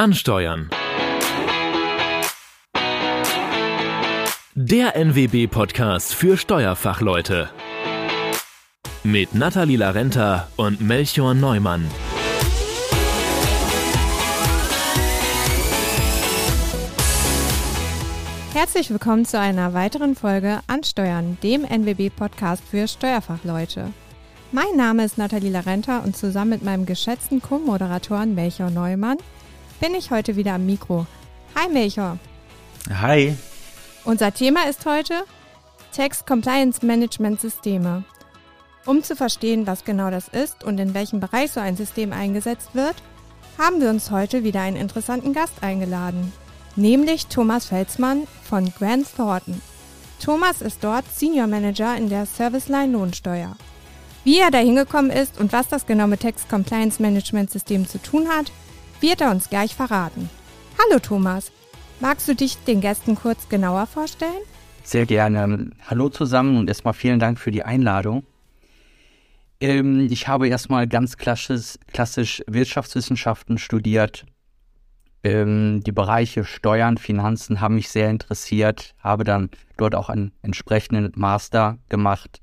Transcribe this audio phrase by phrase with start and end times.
[0.00, 0.70] Ansteuern.
[4.54, 7.50] Der NWB-Podcast für Steuerfachleute.
[9.04, 11.84] Mit Nathalie Larenta und Melchior Neumann.
[18.54, 23.92] Herzlich willkommen zu einer weiteren Folge Ansteuern, dem NWB-Podcast für Steuerfachleute.
[24.50, 29.18] Mein Name ist Nathalie Larenta und zusammen mit meinem geschätzten Co-Moderatoren Melchior Neumann
[29.80, 31.06] bin ich heute wieder am Mikro.
[31.54, 32.18] Hi Melchior.
[33.00, 33.34] Hi.
[34.04, 35.24] Unser Thema ist heute
[35.92, 38.04] Text Compliance Management Systeme.
[38.84, 42.74] Um zu verstehen, was genau das ist und in welchem Bereich so ein System eingesetzt
[42.74, 42.96] wird,
[43.58, 46.32] haben wir uns heute wieder einen interessanten Gast eingeladen,
[46.76, 49.60] nämlich Thomas Felsmann von Grant Thornton.
[50.22, 53.56] Thomas ist dort Senior Manager in der Serviceline Lohnsteuer.
[54.24, 57.98] Wie er da hingekommen ist und was das genau mit Text Compliance Management System zu
[57.98, 58.52] tun hat,
[59.00, 60.28] wird er uns gleich verraten.
[60.78, 61.52] Hallo Thomas,
[62.00, 64.42] magst du dich den Gästen kurz genauer vorstellen?
[64.82, 65.70] Sehr gerne.
[65.86, 68.24] Hallo zusammen und erstmal vielen Dank für die Einladung.
[69.60, 74.24] Ähm, ich habe erstmal ganz klassisch, klassisch Wirtschaftswissenschaften studiert.
[75.22, 81.12] Ähm, die Bereiche Steuern, Finanzen haben mich sehr interessiert, habe dann dort auch einen entsprechenden
[81.14, 82.39] Master gemacht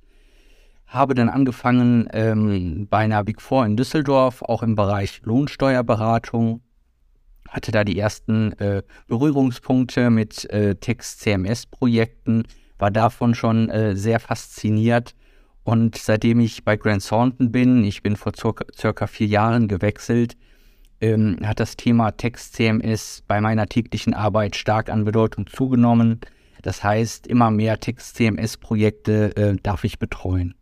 [0.87, 6.61] habe dann angefangen ähm, bei einer Big Four in Düsseldorf, auch im Bereich Lohnsteuerberatung,
[7.49, 12.43] hatte da die ersten äh, Berührungspunkte mit äh, Text-CMS-Projekten,
[12.79, 15.15] war davon schon äh, sehr fasziniert.
[15.63, 20.37] Und seitdem ich bei Grant Thornton bin, ich bin vor circa, circa vier Jahren gewechselt,
[21.01, 26.21] ähm, hat das Thema Text-CMS bei meiner täglichen Arbeit stark an Bedeutung zugenommen.
[26.61, 30.55] Das heißt, immer mehr Text-CMS-Projekte äh, darf ich betreuen.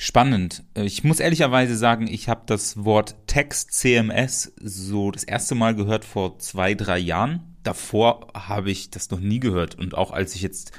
[0.00, 0.62] Spannend.
[0.74, 5.74] Äh, ich muss ehrlicherweise sagen, ich habe das Wort Text CMS so das erste Mal
[5.74, 7.56] gehört vor zwei, drei Jahren.
[7.64, 9.74] Davor habe ich das noch nie gehört.
[9.74, 10.70] Und auch als ich jetzt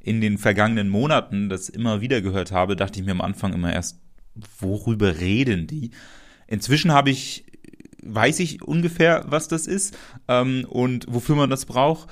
[0.00, 3.70] in den vergangenen Monaten das immer wieder gehört habe, dachte ich mir am Anfang immer
[3.70, 4.00] erst,
[4.58, 5.90] worüber reden die?
[6.46, 7.44] Inzwischen habe ich,
[8.02, 9.98] weiß ich ungefähr, was das ist
[10.28, 12.08] ähm, und wofür man das braucht.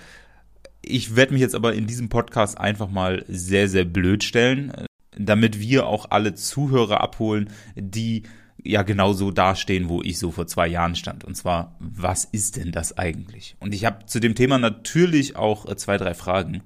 [0.82, 5.60] Ich werde mich jetzt aber in diesem Podcast einfach mal sehr, sehr blöd stellen damit
[5.60, 8.24] wir auch alle Zuhörer abholen, die
[8.62, 11.24] ja genauso dastehen, wo ich so vor zwei Jahren stand.
[11.24, 13.56] Und zwar, was ist denn das eigentlich?
[13.60, 16.62] Und ich habe zu dem Thema natürlich auch äh, zwei, drei Fragen.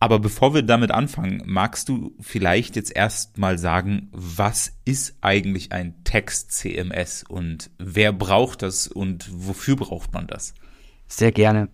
[0.00, 5.72] Aber bevor wir damit anfangen, magst du vielleicht jetzt erst mal sagen, was ist eigentlich
[5.72, 10.54] ein Text-CMS und wer braucht das und wofür braucht man das?
[11.08, 11.68] Sehr gerne.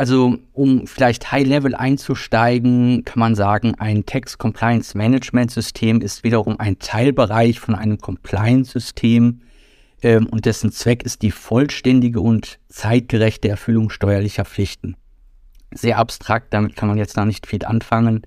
[0.00, 6.58] Also um vielleicht High-Level einzusteigen, kann man sagen, ein Text Compliance Management System ist wiederum
[6.58, 9.42] ein Teilbereich von einem Compliance-System
[10.00, 14.96] ähm, und dessen Zweck ist die vollständige und zeitgerechte Erfüllung steuerlicher Pflichten.
[15.74, 18.22] Sehr abstrakt, damit kann man jetzt noch nicht viel anfangen.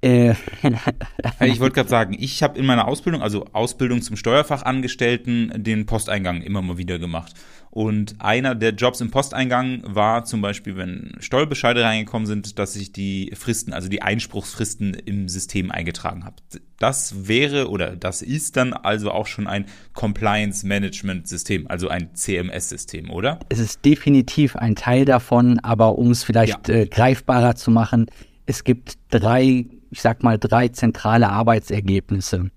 [0.00, 0.34] Äh,
[1.40, 6.42] ich wollte gerade sagen, ich habe in meiner Ausbildung, also Ausbildung zum Steuerfachangestellten, den Posteingang
[6.42, 7.34] immer mal wieder gemacht.
[7.70, 12.92] Und einer der Jobs im Posteingang war zum Beispiel, wenn Steuerbescheide reingekommen sind, dass ich
[12.92, 16.36] die Fristen, also die Einspruchsfristen im System eingetragen habe.
[16.78, 22.14] Das wäre oder das ist dann also auch schon ein Compliance Management System, also ein
[22.14, 23.40] CMS-System, oder?
[23.48, 26.74] Es ist definitiv ein Teil davon, aber um es vielleicht ja.
[26.74, 28.06] äh, greifbarer zu machen,
[28.46, 32.50] es gibt drei ich sag mal, drei zentrale Arbeitsergebnisse.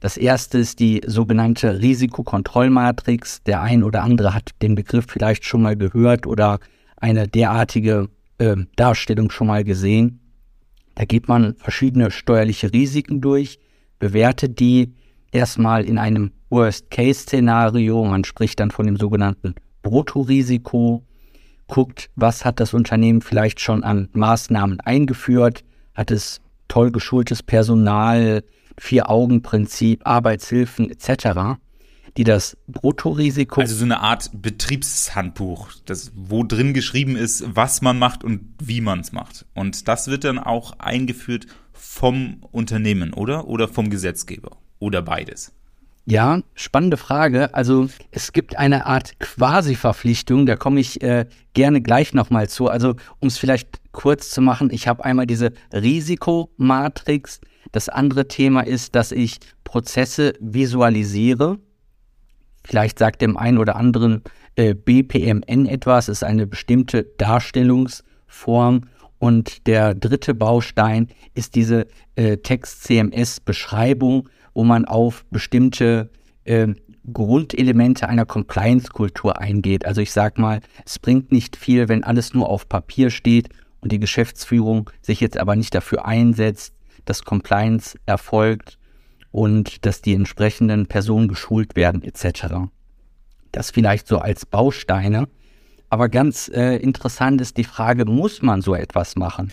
[0.00, 3.42] Das erste ist die sogenannte Risikokontrollmatrix.
[3.42, 6.60] Der ein oder andere hat den Begriff vielleicht schon mal gehört oder
[6.96, 10.20] eine derartige äh, Darstellung schon mal gesehen.
[10.94, 13.58] Da geht man verschiedene steuerliche Risiken durch,
[13.98, 14.94] bewertet die
[15.32, 18.04] erstmal in einem Worst-Case-Szenario.
[18.04, 21.04] Man spricht dann von dem sogenannten Bruttorisiko,
[21.66, 28.44] guckt, was hat das Unternehmen vielleicht schon an Maßnahmen eingeführt, hat es toll geschultes Personal,
[28.78, 31.58] Vier-Augen-Prinzip, Arbeitshilfen etc.,
[32.16, 33.60] die das Bruttorisiko.
[33.60, 38.80] Also so eine Art Betriebshandbuch, das, wo drin geschrieben ist, was man macht und wie
[38.80, 39.46] man es macht.
[39.54, 43.46] Und das wird dann auch eingeführt vom Unternehmen, oder?
[43.46, 44.56] Oder vom Gesetzgeber?
[44.78, 45.52] Oder beides?
[46.10, 47.52] Ja, spannende Frage.
[47.52, 52.68] Also es gibt eine Art Quasi-Verpflichtung, da komme ich äh, gerne gleich nochmal zu.
[52.68, 57.42] Also um es vielleicht kurz zu machen, ich habe einmal diese Risikomatrix.
[57.72, 61.58] Das andere Thema ist, dass ich Prozesse visualisiere.
[62.64, 64.22] Vielleicht sagt dem einen oder anderen
[64.56, 68.88] äh, BPMN etwas, ist eine bestimmte Darstellungsform.
[69.18, 76.10] Und der dritte Baustein ist diese äh, Text-CMS-Beschreibung wo man auf bestimmte
[76.42, 76.66] äh,
[77.12, 79.86] Grundelemente einer Compliance-Kultur eingeht.
[79.86, 83.50] Also ich sage mal, es bringt nicht viel, wenn alles nur auf Papier steht
[83.80, 86.74] und die Geschäftsführung sich jetzt aber nicht dafür einsetzt,
[87.04, 88.78] dass Compliance erfolgt
[89.30, 92.68] und dass die entsprechenden Personen geschult werden etc.
[93.52, 95.28] Das vielleicht so als Bausteine.
[95.88, 99.52] Aber ganz äh, interessant ist die Frage, muss man so etwas machen?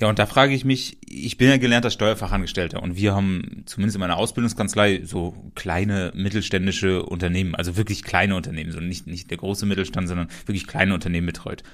[0.00, 3.96] Ja, und da frage ich mich, ich bin ja gelernter Steuerfachangestellter und wir haben zumindest
[3.96, 9.36] in meiner Ausbildungskanzlei so kleine mittelständische Unternehmen, also wirklich kleine Unternehmen, so nicht, nicht der
[9.36, 11.64] große Mittelstand, sondern wirklich kleine Unternehmen betreut.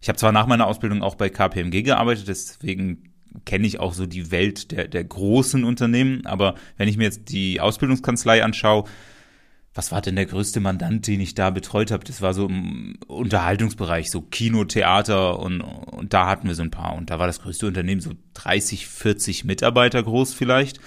[0.00, 3.10] Ich habe zwar nach meiner Ausbildung auch bei KPMG gearbeitet, deswegen
[3.44, 7.28] kenne ich auch so die Welt der, der großen Unternehmen, aber wenn ich mir jetzt
[7.30, 8.84] die Ausbildungskanzlei anschaue,
[9.74, 12.04] was war denn der größte Mandant, den ich da betreut habe?
[12.04, 16.70] Das war so im Unterhaltungsbereich, so Kino, Theater und, und da hatten wir so ein
[16.70, 16.94] paar.
[16.94, 20.78] Und da war das größte Unternehmen so 30, 40 Mitarbeiter groß vielleicht.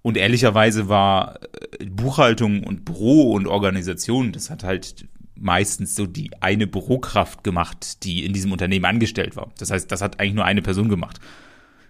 [0.00, 1.40] Und ehrlicherweise war
[1.80, 8.04] äh, Buchhaltung und Büro und Organisation, das hat halt meistens so die eine Bürokraft gemacht,
[8.04, 9.50] die in diesem Unternehmen angestellt war.
[9.58, 11.18] Das heißt, das hat eigentlich nur eine Person gemacht.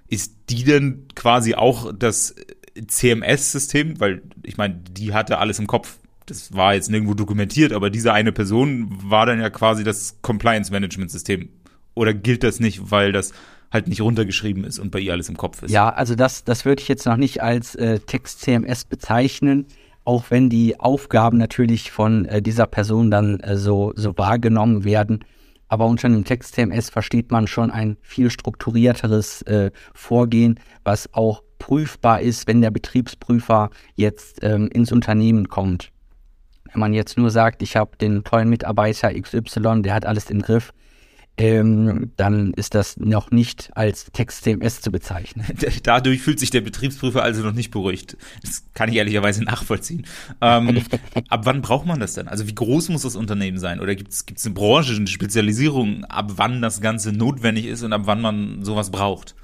[0.08, 2.34] Ist die denn quasi auch das
[2.86, 4.00] CMS-System?
[4.00, 8.12] Weil ich meine, die hatte alles im Kopf das war jetzt nirgendwo dokumentiert, aber diese
[8.12, 11.48] eine Person war dann ja quasi das Compliance-Management-System.
[11.94, 13.32] Oder gilt das nicht, weil das
[13.72, 15.70] halt nicht runtergeschrieben ist und bei ihr alles im Kopf ist?
[15.70, 19.66] Ja, also das, das würde ich jetzt noch nicht als äh, Text-CMS bezeichnen,
[20.04, 25.24] auch wenn die Aufgaben natürlich von äh, dieser Person dann äh, so, so wahrgenommen werden.
[25.68, 32.20] Aber unter einem Text-CMS versteht man schon ein viel strukturierteres äh, Vorgehen, was auch prüfbar
[32.20, 35.90] ist, wenn der Betriebsprüfer jetzt ähm, ins Unternehmen kommt.
[36.76, 40.42] Wenn man jetzt nur sagt, ich habe den tollen Mitarbeiter XY, der hat alles im
[40.42, 40.74] Griff,
[41.38, 45.46] ähm, dann ist das noch nicht als Text-CMS zu bezeichnen.
[45.84, 48.18] Dadurch fühlt sich der Betriebsprüfer also noch nicht beruhigt.
[48.42, 50.04] Das kann ich ehrlicherweise nachvollziehen.
[50.42, 50.82] Ähm,
[51.30, 52.28] ab wann braucht man das denn?
[52.28, 53.80] Also wie groß muss das Unternehmen sein?
[53.80, 58.02] Oder gibt es eine Branche, eine Spezialisierung, ab wann das Ganze notwendig ist und ab
[58.04, 59.34] wann man sowas braucht?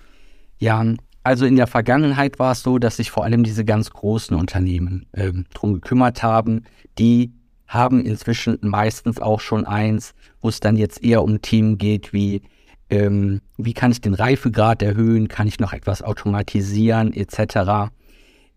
[0.58, 0.84] Ja,
[1.22, 5.06] also in der Vergangenheit war es so, dass sich vor allem diese ganz großen Unternehmen
[5.14, 6.64] ähm, drum gekümmert haben.
[6.98, 7.32] Die
[7.66, 12.42] haben inzwischen meistens auch schon eins, wo es dann jetzt eher um Themen geht wie
[12.90, 17.90] ähm, wie kann ich den Reifegrad erhöhen, kann ich noch etwas automatisieren etc.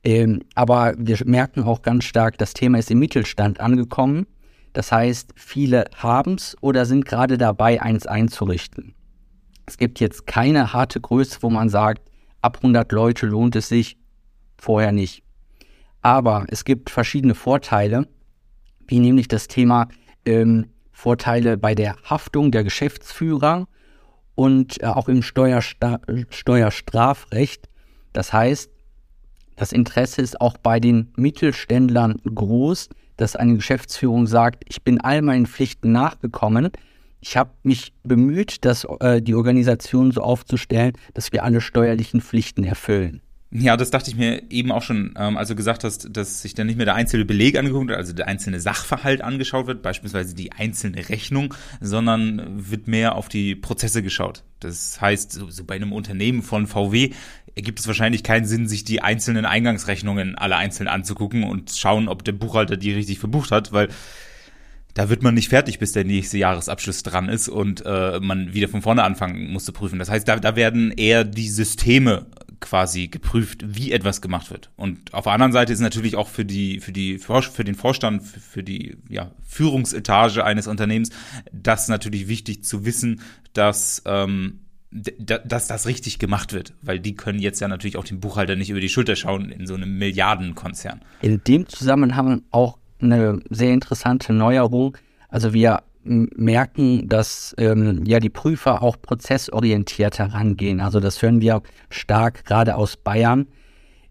[0.03, 4.27] Ähm, aber wir merken auch ganz stark, das Thema ist im Mittelstand angekommen.
[4.73, 8.93] Das heißt, viele haben es oder sind gerade dabei, eins einzurichten.
[9.65, 12.01] Es gibt jetzt keine harte Größe, wo man sagt,
[12.45, 13.97] ab 100 Leute lohnt es sich,
[14.55, 15.23] vorher nicht.
[16.01, 18.07] Aber es gibt verschiedene Vorteile,
[18.87, 19.87] wie nämlich das Thema
[20.25, 23.67] ähm, Vorteile bei der Haftung der Geschäftsführer
[24.35, 25.99] und äh, auch im Steuersta
[26.29, 27.67] Steuerstrafrecht.
[28.13, 28.69] Das heißt,
[29.55, 35.23] das Interesse ist auch bei den Mittelständlern groß, dass eine Geschäftsführung sagt, ich bin all
[35.23, 36.69] meinen Pflichten nachgekommen,
[37.21, 42.63] ich habe mich bemüht, dass, äh, die Organisation so aufzustellen, dass wir alle steuerlichen Pflichten
[42.63, 43.21] erfüllen.
[43.57, 46.55] Ja, das dachte ich mir eben auch schon, ähm, als du gesagt hast, dass sich
[46.55, 50.35] dann nicht mehr der einzelne Beleg angeguckt wird, also der einzelne Sachverhalt angeschaut wird, beispielsweise
[50.35, 54.43] die einzelne Rechnung, sondern wird mehr auf die Prozesse geschaut.
[54.59, 57.11] Das heißt, so, so bei einem Unternehmen von VW
[57.55, 62.25] ergibt es wahrscheinlich keinen Sinn, sich die einzelnen Eingangsrechnungen alle einzeln anzugucken und schauen, ob
[62.25, 63.87] der Buchhalter die richtig verbucht hat, weil
[64.95, 68.69] da wird man nicht fertig, bis der nächste Jahresabschluss dran ist und äh, man wieder
[68.69, 69.99] von vorne anfangen muss zu prüfen.
[69.99, 72.27] Das heißt, da, da werden eher die Systeme
[72.61, 74.71] quasi geprüft, wie etwas gemacht wird.
[74.77, 78.23] Und auf der anderen Seite ist natürlich auch für die, für die, für den Vorstand,
[78.23, 81.09] für die ja, Führungsetage eines Unternehmens,
[81.51, 87.39] das natürlich wichtig zu wissen, dass ähm, dass das richtig gemacht wird, weil die können
[87.39, 91.01] jetzt ja natürlich auch den Buchhalter nicht über die Schulter schauen in so einem Milliardenkonzern.
[91.21, 92.77] In dem Zusammenhang auch
[93.11, 94.97] eine sehr interessante Neuerung.
[95.29, 100.79] Also wir merken, dass ähm, ja die Prüfer auch prozessorientiert herangehen.
[100.79, 103.47] Also das hören wir stark gerade aus Bayern,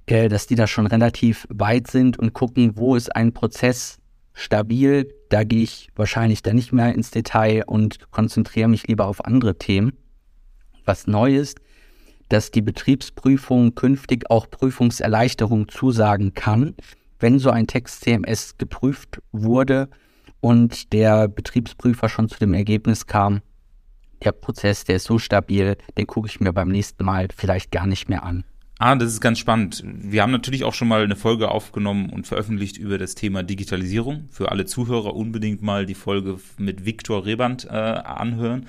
[0.07, 3.99] äh, dass die da schon relativ weit sind und gucken, wo ist ein Prozess
[4.33, 5.09] stabil.
[5.29, 9.57] Da gehe ich wahrscheinlich dann nicht mehr ins Detail und konzentriere mich lieber auf andere
[9.57, 9.93] Themen.
[10.85, 11.61] Was neu ist,
[12.29, 16.75] dass die Betriebsprüfung künftig auch Prüfungserleichterung zusagen kann
[17.19, 19.89] wenn so ein Text-CMS geprüft wurde
[20.41, 23.41] und der Betriebsprüfer schon zu dem Ergebnis kam,
[24.23, 27.87] der Prozess, der ist so stabil, den gucke ich mir beim nächsten Mal vielleicht gar
[27.87, 28.45] nicht mehr an.
[28.79, 29.85] Ah, das ist ganz spannend.
[29.85, 34.29] Wir haben natürlich auch schon mal eine Folge aufgenommen und veröffentlicht über das Thema Digitalisierung.
[34.31, 38.67] Für alle Zuhörer unbedingt mal die Folge mit Viktor Reband äh, anhören.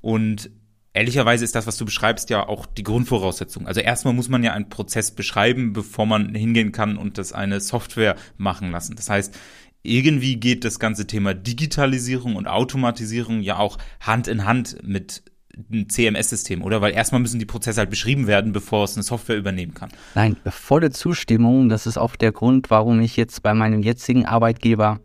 [0.00, 0.50] Und
[0.98, 3.66] ehrlicherweise ist das, was du beschreibst, ja auch die Grundvoraussetzung.
[3.66, 7.60] Also erstmal muss man ja einen Prozess beschreiben, bevor man hingehen kann und das eine
[7.60, 8.96] Software machen lassen.
[8.96, 9.38] Das heißt,
[9.82, 15.22] irgendwie geht das ganze Thema Digitalisierung und Automatisierung ja auch Hand in Hand mit
[15.70, 16.80] ein CMS-System, oder?
[16.80, 19.90] Weil erstmal müssen die Prozesse halt beschrieben werden, bevor es eine Software übernehmen kann.
[20.14, 21.68] Nein, volle Zustimmung.
[21.68, 25.00] Das ist auch der Grund, warum ich jetzt bei meinem jetzigen Arbeitgeber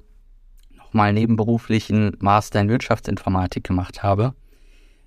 [0.75, 4.35] nochmal nebenberuflichen Master in Wirtschaftsinformatik gemacht habe,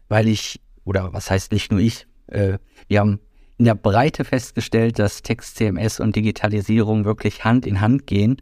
[0.09, 2.57] weil ich, oder was heißt nicht nur ich, äh,
[2.89, 3.21] wir haben
[3.59, 8.41] in der Breite festgestellt, dass Text, CMS und Digitalisierung wirklich Hand in Hand gehen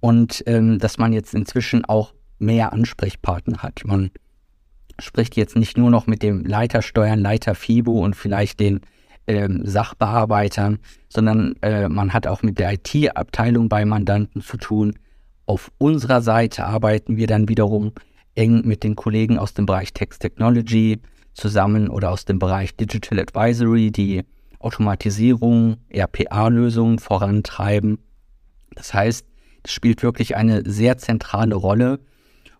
[0.00, 3.82] und ähm, dass man jetzt inzwischen auch mehr Ansprechpartner hat.
[3.84, 4.10] Man
[4.98, 8.80] spricht jetzt nicht nur noch mit dem Leiter Steuern, Leiter FIBO und vielleicht den
[9.26, 10.78] ähm, Sachbearbeitern,
[11.08, 14.94] sondern äh, man hat auch mit der IT-Abteilung bei Mandanten zu tun.
[15.44, 17.92] Auf unserer Seite arbeiten wir dann wiederum
[18.34, 21.00] eng mit den Kollegen aus dem Bereich Text Technology
[21.36, 24.24] zusammen oder aus dem Bereich Digital Advisory, die
[24.58, 27.98] Automatisierung, RPA-Lösungen vorantreiben.
[28.74, 29.26] Das heißt,
[29.62, 32.00] es spielt wirklich eine sehr zentrale Rolle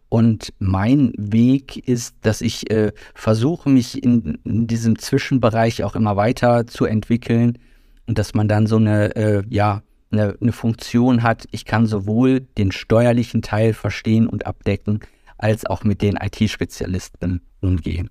[0.08, 6.16] und mein Weg ist, dass ich äh, versuche, mich in, in, diesem Zwischenbereich auch immer
[6.16, 7.58] weiter zu entwickeln
[8.06, 11.46] und dass man dann so eine, äh, ja, eine, eine Funktion hat.
[11.50, 15.00] Ich kann sowohl den steuerlichen Teil verstehen und abdecken,
[15.38, 18.08] als auch mit den IT-Spezialisten umgehen.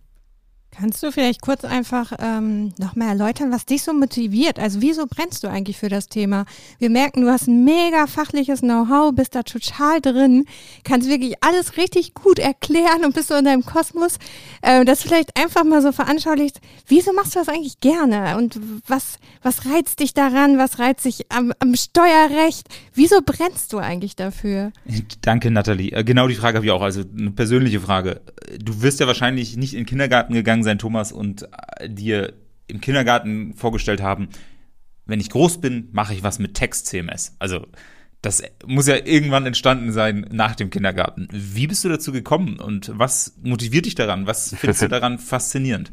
[0.78, 4.60] Kannst du vielleicht kurz einfach ähm, nochmal erläutern, was dich so motiviert?
[4.60, 6.46] Also wieso brennst du eigentlich für das Thema?
[6.80, 10.46] Wir merken, du hast ein mega fachliches Know-how, bist da total drin,
[10.84, 14.18] kannst wirklich alles richtig gut erklären und bist so in deinem Kosmos.
[14.62, 16.60] Äh, das vielleicht einfach mal so veranschaulicht.
[16.88, 18.36] Wieso machst du das eigentlich gerne?
[18.36, 20.58] Und was, was reizt dich daran?
[20.58, 22.68] Was reizt dich am, am Steuerrecht?
[22.94, 24.74] Wieso brennst du eigentlich dafür?
[25.22, 25.94] Danke, Nathalie.
[25.94, 26.82] Äh, genau die Frage habe ich auch.
[26.82, 28.20] Also eine persönliche Frage.
[28.60, 32.34] Du wirst ja wahrscheinlich nicht in den Kindergarten gegangen sein, Thomas, und äh, dir
[32.68, 34.30] im Kindergarten vorgestellt haben,
[35.06, 37.36] wenn ich groß bin, mache ich was mit Text-CMS.
[37.40, 37.66] Also
[38.22, 41.28] das muss ja irgendwann entstanden sein nach dem Kindergarten.
[41.32, 44.26] Wie bist du dazu gekommen und was motiviert dich daran?
[44.26, 45.92] Was findest du daran faszinierend?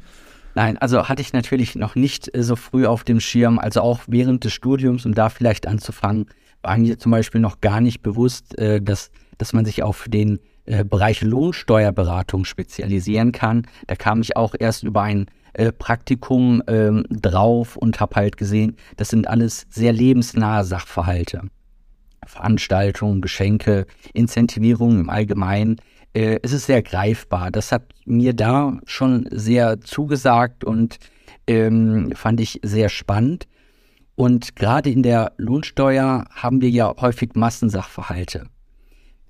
[0.54, 4.00] Nein, also hatte ich natürlich noch nicht äh, so früh auf dem Schirm, also auch
[4.06, 6.26] während des Studiums, um da vielleicht anzufangen,
[6.62, 10.40] war mir zum Beispiel noch gar nicht bewusst, äh, dass, dass man sich auf den
[10.64, 13.66] äh, Bereich Lohnsteuerberatung spezialisieren kann.
[13.86, 18.76] Da kam ich auch erst über ein äh, Praktikum ähm, drauf und habe halt gesehen,
[18.96, 21.42] das sind alles sehr lebensnahe Sachverhalte.
[22.24, 25.76] Veranstaltungen, Geschenke, Incentivierung im Allgemeinen.
[26.14, 27.50] Äh, es ist sehr greifbar.
[27.50, 30.98] Das hat mir da schon sehr zugesagt und
[31.46, 33.48] ähm, fand ich sehr spannend.
[34.14, 38.46] Und gerade in der Lohnsteuer haben wir ja häufig Massensachverhalte.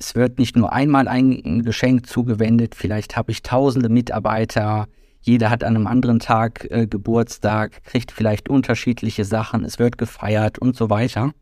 [0.03, 4.89] Es wird nicht nur einmal ein Geschenk zugewendet, vielleicht habe ich tausende Mitarbeiter,
[5.21, 10.59] jeder hat an einem anderen Tag äh, Geburtstag, kriegt vielleicht unterschiedliche Sachen, es wird gefeiert
[10.59, 11.33] und so weiter.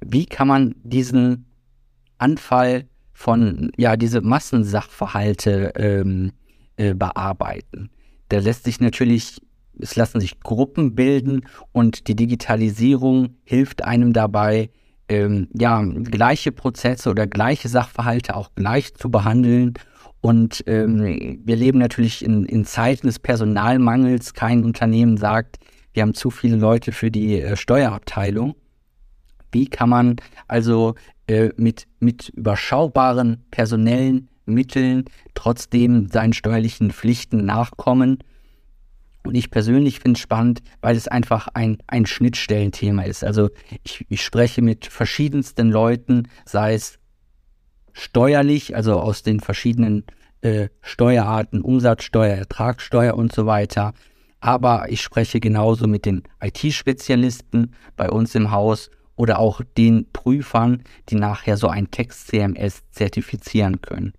[0.00, 1.44] Wie kann man diesen
[2.16, 6.32] Anfall von, ja, diese Massensachverhalte ähm,
[6.78, 7.90] äh, bearbeiten?
[8.30, 9.36] Da lässt sich natürlich,
[9.78, 11.42] es lassen sich Gruppen bilden
[11.72, 14.70] und die Digitalisierung hilft einem dabei,
[15.08, 19.74] ähm, ja, gleiche Prozesse oder gleiche Sachverhalte auch gleich zu behandeln.
[20.20, 24.34] Und ähm, wir leben natürlich in, in Zeiten des Personalmangels.
[24.34, 25.58] Kein Unternehmen sagt,
[25.92, 28.54] wir haben zu viele Leute für die äh, Steuerabteilung.
[29.52, 30.94] Wie kann man also
[31.26, 38.18] äh, mit, mit überschaubaren personellen Mitteln trotzdem seinen steuerlichen Pflichten nachkommen
[39.24, 43.24] und ich persönlich finde es spannend, weil es einfach ein, ein Schnittstellenthema ist.
[43.24, 43.50] Also
[43.82, 46.98] ich, ich spreche mit verschiedensten Leuten, sei es
[47.92, 50.04] steuerlich, also aus den verschiedenen
[50.40, 53.92] äh, Steuerarten, Umsatzsteuer, Ertragssteuer und so weiter.
[54.40, 60.84] Aber ich spreche genauso mit den IT-Spezialisten bei uns im Haus oder auch den Prüfern,
[61.08, 64.12] die nachher so ein Text-CMS zertifizieren können.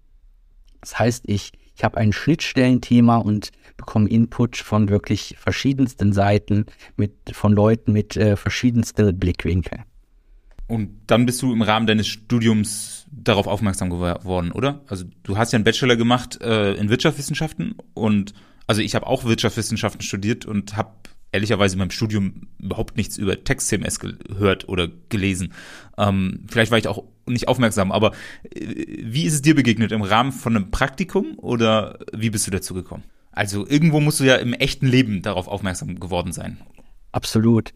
[0.81, 6.65] Das heißt, ich ich habe ein Schnittstellenthema und bekomme Input von wirklich verschiedensten Seiten,
[6.97, 9.83] mit, von Leuten mit äh, verschiedensten Blickwinkeln.
[10.67, 14.81] Und dann bist du im Rahmen deines Studiums darauf aufmerksam geworden, oder?
[14.87, 18.33] Also du hast ja einen Bachelor gemacht äh, in Wirtschaftswissenschaften und
[18.67, 20.91] also ich habe auch Wirtschaftswissenschaften studiert und habe
[21.31, 25.53] ehrlicherweise in meinem Studium überhaupt nichts über Text-CMS gehört oder gelesen.
[25.97, 28.11] Ähm, vielleicht war ich auch nicht aufmerksam, aber
[28.43, 29.91] äh, wie ist es dir begegnet?
[29.91, 33.03] Im Rahmen von einem Praktikum oder wie bist du dazu gekommen?
[33.31, 36.57] Also irgendwo musst du ja im echten Leben darauf aufmerksam geworden sein.
[37.11, 37.73] Absolut.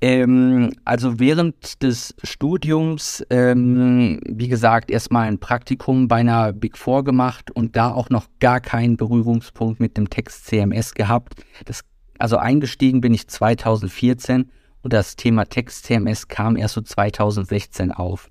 [0.00, 7.04] Ähm, also während des Studiums, ähm, wie gesagt, erstmal ein Praktikum bei einer Big Four
[7.04, 11.34] gemacht und da auch noch gar keinen Berührungspunkt mit dem Text CMS gehabt.
[11.64, 11.84] Das
[12.18, 14.50] also eingestiegen bin ich 2014
[14.82, 18.30] und das Thema Text-CMS kam erst so 2016 auf.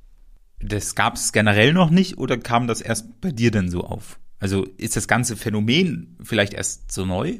[0.63, 4.19] Das gab es generell noch nicht oder kam das erst bei dir denn so auf?
[4.39, 7.37] Also ist das ganze Phänomen vielleicht erst so neu?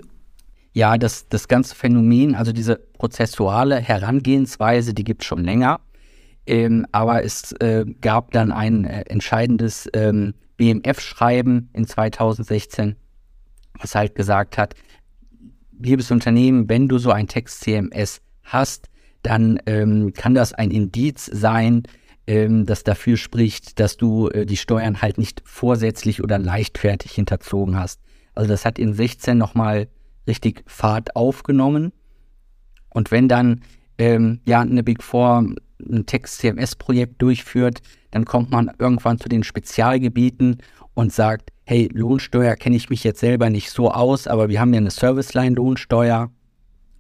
[0.73, 5.81] Ja, das, das ganze Phänomen, also diese prozessuale Herangehensweise, die gibt es schon länger.
[6.45, 12.95] Ähm, aber es äh, gab dann ein äh, entscheidendes ähm, BMF-Schreiben in 2016,
[13.79, 14.75] was halt gesagt hat,
[15.79, 18.89] liebes Unternehmen, wenn du so ein Text-CMS hast,
[19.21, 21.83] dann ähm, kann das ein Indiz sein,
[22.27, 27.77] ähm, das dafür spricht, dass du äh, die Steuern halt nicht vorsätzlich oder leichtfertig hinterzogen
[27.77, 28.01] hast.
[28.33, 29.87] Also das hat in 16 nochmal
[30.27, 31.91] richtig Fahrt aufgenommen.
[32.89, 33.61] Und wenn dann
[33.97, 40.57] ähm, ja eine Big Four ein Text-CMS-Projekt durchführt, dann kommt man irgendwann zu den Spezialgebieten
[40.93, 44.73] und sagt, hey, Lohnsteuer kenne ich mich jetzt selber nicht so aus, aber wir haben
[44.73, 46.31] ja eine Serviceline-Lohnsteuer.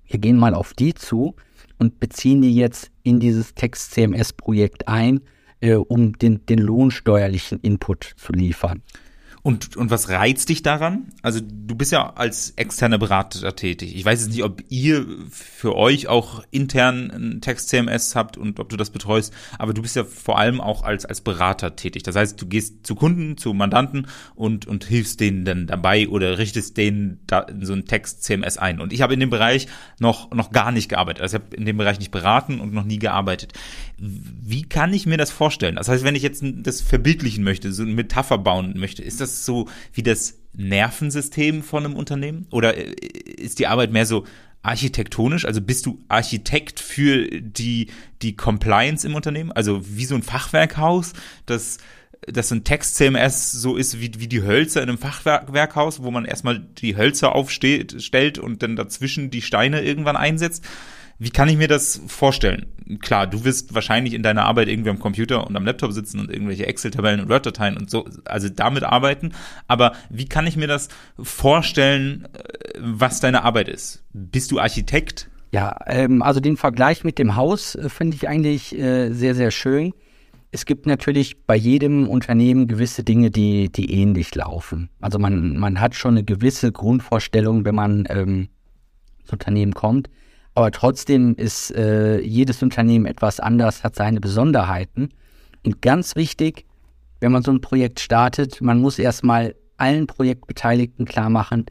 [0.05, 1.35] Wir gehen mal auf die zu
[1.83, 5.19] und beziehen die jetzt in dieses Text-CMS-Projekt ein,
[5.59, 8.81] äh, um den, den lohnsteuerlichen Input zu liefern.
[9.45, 11.09] Und, und was reizt dich daran?
[11.21, 13.93] Also du bist ja als externer Berater tätig.
[13.93, 18.69] Ich weiß jetzt nicht, ob ihr für euch auch intern ein Text-CMS habt und ob
[18.69, 22.03] du das betreust, aber du bist ja vor allem auch als, als Berater tätig.
[22.03, 26.37] Das heißt, du gehst zu Kunden, zu Mandanten und, und hilfst denen dann dabei oder
[26.37, 28.79] richtest denen da so ein Text-CMS ein.
[28.79, 29.67] Und ich habe in dem Bereich
[29.99, 31.21] noch, noch gar nicht gearbeitet.
[31.21, 33.51] Also ich habe in dem Bereich nicht beraten und noch nie gearbeitet.
[33.97, 35.75] Wie kann ich mir das vorstellen?
[35.75, 39.32] Das heißt, wenn ich jetzt das verbildlichen möchte, so eine Metapher bauen möchte, ist das
[39.33, 42.47] das so wie das Nervensystem von einem Unternehmen?
[42.51, 44.25] Oder äh, ist die Arbeit mehr so
[44.61, 45.45] architektonisch?
[45.45, 47.87] Also bist du Architekt für die,
[48.21, 49.51] die Compliance im Unternehmen?
[49.51, 51.13] Also wie so ein Fachwerkhaus,
[51.45, 51.79] das
[52.25, 56.59] dass ein Text-CMS so ist wie, wie die Hölzer in einem Fachwerkhaus, wo man erstmal
[56.59, 60.63] die Hölzer aufstellt und dann dazwischen die Steine irgendwann einsetzt.
[61.23, 62.65] Wie kann ich mir das vorstellen?
[62.99, 66.29] Klar, du wirst wahrscheinlich in deiner Arbeit irgendwie am Computer und am Laptop sitzen und
[66.29, 69.31] irgendwelche Excel-Tabellen und Word-Dateien und so, also damit arbeiten.
[69.69, 74.03] Aber wie kann ich mir das vorstellen, äh, was deine Arbeit ist?
[74.11, 75.29] Bist du Architekt?
[75.53, 79.51] Ja, ähm, also den Vergleich mit dem Haus äh, finde ich eigentlich äh, sehr, sehr
[79.51, 79.93] schön.
[80.51, 84.89] Es gibt natürlich bei jedem Unternehmen gewisse Dinge, die, die ähnlich laufen.
[84.99, 88.49] Also man, man hat schon eine gewisse Grundvorstellung, wenn man ähm,
[89.21, 90.09] ins Unternehmen kommt.
[90.55, 95.09] Aber trotzdem ist äh, jedes Unternehmen etwas anders, hat seine Besonderheiten.
[95.65, 96.65] Und ganz wichtig,
[97.19, 101.65] wenn man so ein Projekt startet, man muss erstmal allen Projektbeteiligten klar machen,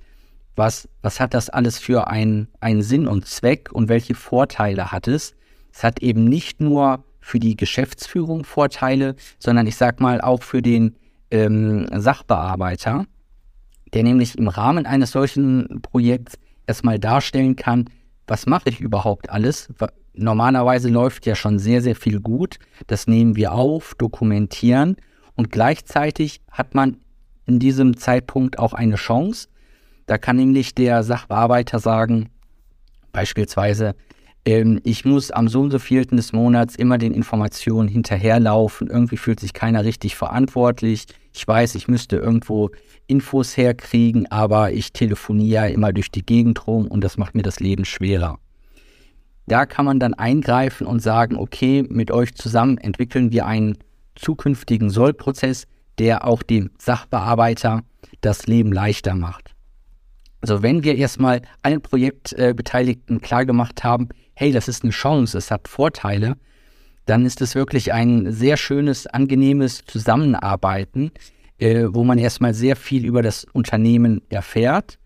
[0.57, 5.09] was, was hat das alles für einen, einen Sinn und Zweck und welche Vorteile hat
[5.09, 5.35] es.
[5.73, 10.61] Es hat eben nicht nur für die Geschäftsführung Vorteile, sondern ich sag mal auch für
[10.61, 10.97] den
[11.31, 13.07] ähm, Sachbearbeiter,
[13.95, 16.35] der nämlich im Rahmen eines solchen Projekts
[16.66, 17.88] erstmal darstellen kann,
[18.26, 19.68] was mache ich überhaupt alles?
[20.14, 22.58] Normalerweise läuft ja schon sehr, sehr viel gut.
[22.87, 24.96] Das nehmen wir auf, dokumentieren
[25.35, 26.98] und gleichzeitig hat man
[27.46, 29.48] in diesem Zeitpunkt auch eine Chance.
[30.06, 32.28] Da kann nämlich der Sachbearbeiter sagen,
[33.12, 33.94] beispielsweise,
[34.44, 38.88] ähm, ich muss am so und so vielten des Monats immer den Informationen hinterherlaufen.
[38.88, 41.06] Irgendwie fühlt sich keiner richtig verantwortlich.
[41.33, 42.71] Ich weiß, ich müsste irgendwo
[43.07, 47.61] Infos herkriegen, aber ich telefoniere immer durch die Gegend rum und das macht mir das
[47.61, 48.38] Leben schwerer.
[49.47, 53.79] Da kann man dann eingreifen und sagen, okay, mit euch zusammen entwickeln wir einen
[54.14, 55.66] zukünftigen Sollprozess,
[55.99, 57.83] der auch dem Sachbearbeiter
[58.21, 59.55] das Leben leichter macht.
[60.40, 65.68] Also wenn wir erstmal allen Projektbeteiligten klargemacht haben, hey, das ist eine Chance, es hat
[65.68, 66.37] Vorteile,
[67.07, 71.11] dann ist es wirklich ein sehr schönes, angenehmes Zusammenarbeiten,
[71.59, 74.99] äh, wo man erstmal sehr viel über das Unternehmen erfährt,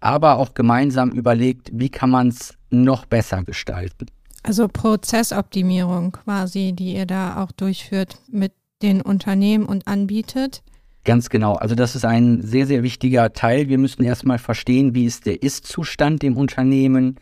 [0.00, 4.06] aber auch gemeinsam überlegt, wie kann man es noch besser gestalten.
[4.42, 10.62] Also Prozessoptimierung quasi, die ihr da auch durchführt mit den Unternehmen und anbietet.
[11.04, 11.54] Ganz genau.
[11.54, 13.68] Also das ist ein sehr, sehr wichtiger Teil.
[13.68, 17.16] Wir müssen erstmal verstehen, wie ist der Ist-Zustand im Unternehmen.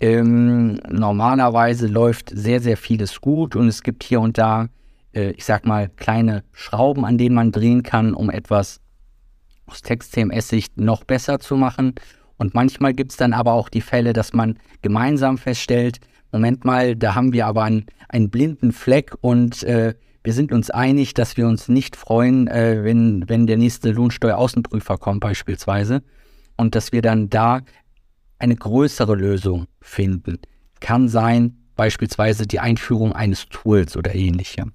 [0.00, 4.68] Ähm, normalerweise läuft sehr, sehr vieles gut und es gibt hier und da
[5.12, 8.80] äh, ich sag mal, kleine Schrauben, an denen man drehen kann, um etwas
[9.66, 11.94] aus Text-CMS-Sicht noch besser zu machen.
[12.36, 16.00] Und manchmal gibt es dann aber auch die Fälle, dass man gemeinsam feststellt,
[16.32, 20.70] Moment mal, da haben wir aber einen, einen blinden Fleck und äh, wir sind uns
[20.70, 26.02] einig, dass wir uns nicht freuen, äh, wenn, wenn der nächste Lohnsteueraußenprüfer kommt beispielsweise
[26.56, 27.62] und dass wir dann da
[28.40, 30.38] eine größere Lösung finden.
[30.80, 34.72] Kann sein, beispielsweise die Einführung eines Tools oder ähnlichem.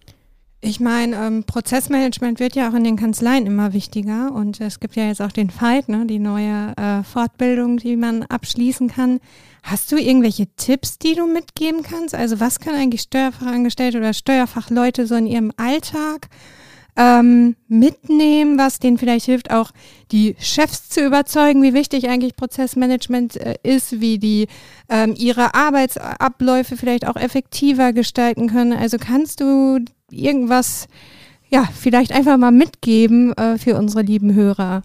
[0.62, 4.96] Ich meine, ähm, Prozessmanagement wird ja auch in den Kanzleien immer wichtiger und es gibt
[4.96, 9.20] ja jetzt auch den Fight, ne, die neue äh, Fortbildung, die man abschließen kann.
[9.62, 12.16] Hast du irgendwelche Tipps, die du mitgeben kannst?
[12.16, 16.30] Also was können eigentlich Steuerfachangestellte oder Steuerfachleute so in ihrem Alltag
[16.98, 19.72] ähm, mitnehmen, was denen vielleicht hilft, auch
[20.12, 24.48] die Chefs zu überzeugen, wie wichtig eigentlich Prozessmanagement äh, ist, wie die
[24.90, 28.74] ähm, ihre Arbeitsabläufe vielleicht auch effektiver gestalten können.
[28.74, 29.80] Also kannst du
[30.10, 30.88] irgendwas,
[31.50, 34.84] ja, vielleicht einfach mal mitgeben äh, für unsere lieben Hörer?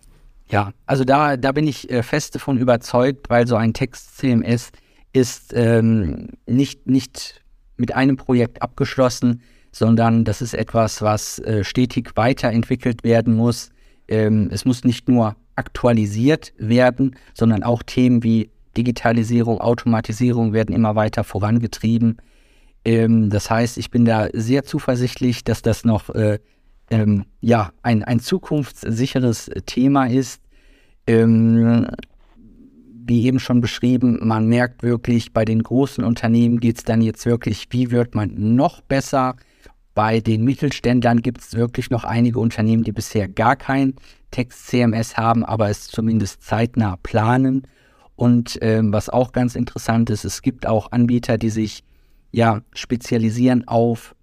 [0.51, 4.73] Ja, also da, da bin ich äh, fest davon überzeugt, weil so ein Text-CMS
[5.13, 7.43] ist ähm, nicht, nicht
[7.77, 9.43] mit einem Projekt abgeschlossen,
[9.73, 13.71] sondern das ist etwas, was äh, stetig weiterentwickelt werden muss.
[14.09, 20.95] Ähm, es muss nicht nur aktualisiert werden, sondern auch Themen wie Digitalisierung, Automatisierung werden immer
[20.95, 22.19] weiter vorangetrieben.
[22.85, 26.39] Ähm, das heißt, ich bin da sehr zuversichtlich, dass das noch äh,
[26.91, 30.41] ähm, ja, ein, ein zukunftssicheres Thema ist.
[31.07, 37.27] Wie eben schon beschrieben, man merkt wirklich, bei den großen Unternehmen geht es dann jetzt
[37.27, 39.35] wirklich, wie wird man noch besser?
[39.95, 43.95] Bei den Mittelständlern gibt es wirklich noch einige Unternehmen, die bisher gar kein
[44.31, 47.67] Text-CMS haben, aber es zumindest zeitnah planen.
[48.15, 51.83] Und ähm, was auch ganz interessant ist, es gibt auch Anbieter, die sich
[52.31, 54.15] ja spezialisieren auf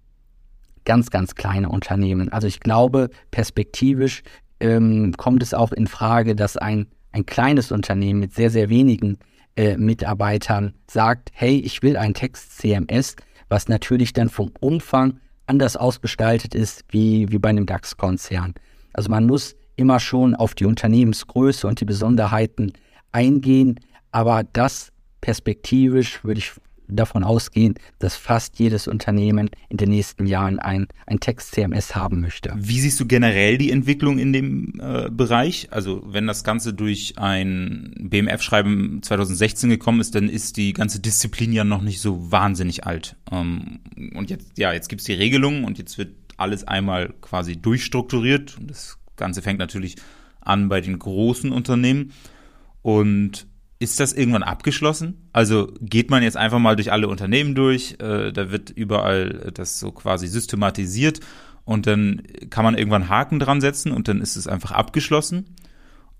[0.84, 2.30] ganz, ganz kleine Unternehmen.
[2.30, 4.22] Also ich glaube, perspektivisch
[4.60, 9.18] ähm, kommt es auch in Frage, dass ein, ein kleines Unternehmen mit sehr, sehr wenigen
[9.56, 13.16] äh, Mitarbeitern sagt, hey, ich will ein Text-CMS,
[13.48, 18.54] was natürlich dann vom Umfang anders ausgestaltet ist wie, wie bei einem DAX-Konzern.
[18.92, 22.72] Also man muss immer schon auf die Unternehmensgröße und die Besonderheiten
[23.12, 23.80] eingehen,
[24.10, 26.52] aber das perspektivisch würde ich
[26.88, 32.54] davon ausgehen, dass fast jedes Unternehmen in den nächsten Jahren ein, ein Text-CMS haben möchte.
[32.56, 35.68] Wie siehst du generell die Entwicklung in dem äh, Bereich?
[35.70, 41.52] Also wenn das Ganze durch ein BMF-Schreiben 2016 gekommen ist, dann ist die ganze Disziplin
[41.52, 43.16] ja noch nicht so wahnsinnig alt.
[43.30, 43.80] Ähm,
[44.14, 48.56] und jetzt, ja, jetzt gibt's die Regelungen und jetzt wird alles einmal quasi durchstrukturiert.
[48.58, 49.96] Und das Ganze fängt natürlich
[50.40, 52.12] an bei den großen Unternehmen.
[52.82, 53.46] Und
[53.78, 55.28] ist das irgendwann abgeschlossen?
[55.32, 59.78] Also geht man jetzt einfach mal durch alle Unternehmen durch, äh, da wird überall das
[59.78, 61.20] so quasi systematisiert
[61.64, 65.54] und dann kann man irgendwann Haken dran setzen und dann ist es einfach abgeschlossen.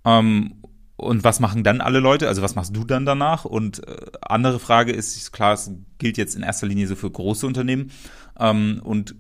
[0.05, 0.55] Ähm,
[0.97, 2.29] und was machen dann alle Leute?
[2.29, 3.45] Also was machst du dann danach?
[3.45, 7.47] Und äh, andere Frage ist, klar, es gilt jetzt in erster Linie so für große
[7.47, 7.93] Unternehmen.
[8.39, 9.15] Ähm, und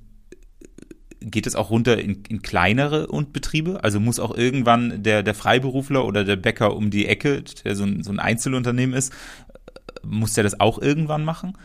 [1.21, 3.83] geht es auch runter in, in kleinere und Betriebe?
[3.83, 7.85] Also muss auch irgendwann der, der Freiberufler oder der Bäcker um die Ecke, der so
[7.85, 9.13] ein, so ein Einzelunternehmen ist,
[10.05, 11.57] muss der das auch irgendwann machen?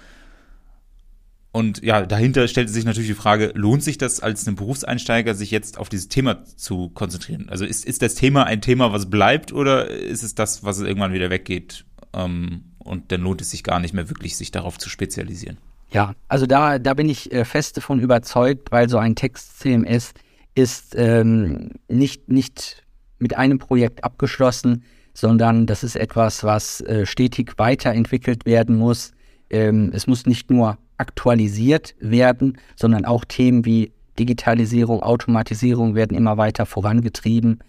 [1.51, 5.51] Und ja, dahinter stellt sich natürlich die Frage, lohnt sich das als ein Berufseinsteiger, sich
[5.51, 7.47] jetzt auf dieses Thema zu konzentrieren?
[7.47, 11.13] Also ist, ist das Thema ein Thema, was bleibt oder ist es das, was irgendwann
[11.13, 11.85] wieder weggeht?
[12.13, 15.57] Ähm, und dann lohnt es sich gar nicht mehr wirklich, sich darauf zu spezialisieren.
[15.93, 20.13] Ja, also da, da bin ich äh, fest davon überzeugt, weil so ein Text-CMS
[20.55, 22.83] ist ähm, nicht, nicht
[23.19, 29.11] mit einem Projekt abgeschlossen, sondern das ist etwas, was äh, stetig weiterentwickelt werden muss.
[29.49, 36.37] Ähm, es muss nicht nur aktualisiert werden, sondern auch Themen wie Digitalisierung, Automatisierung werden immer
[36.37, 37.59] weiter vorangetrieben.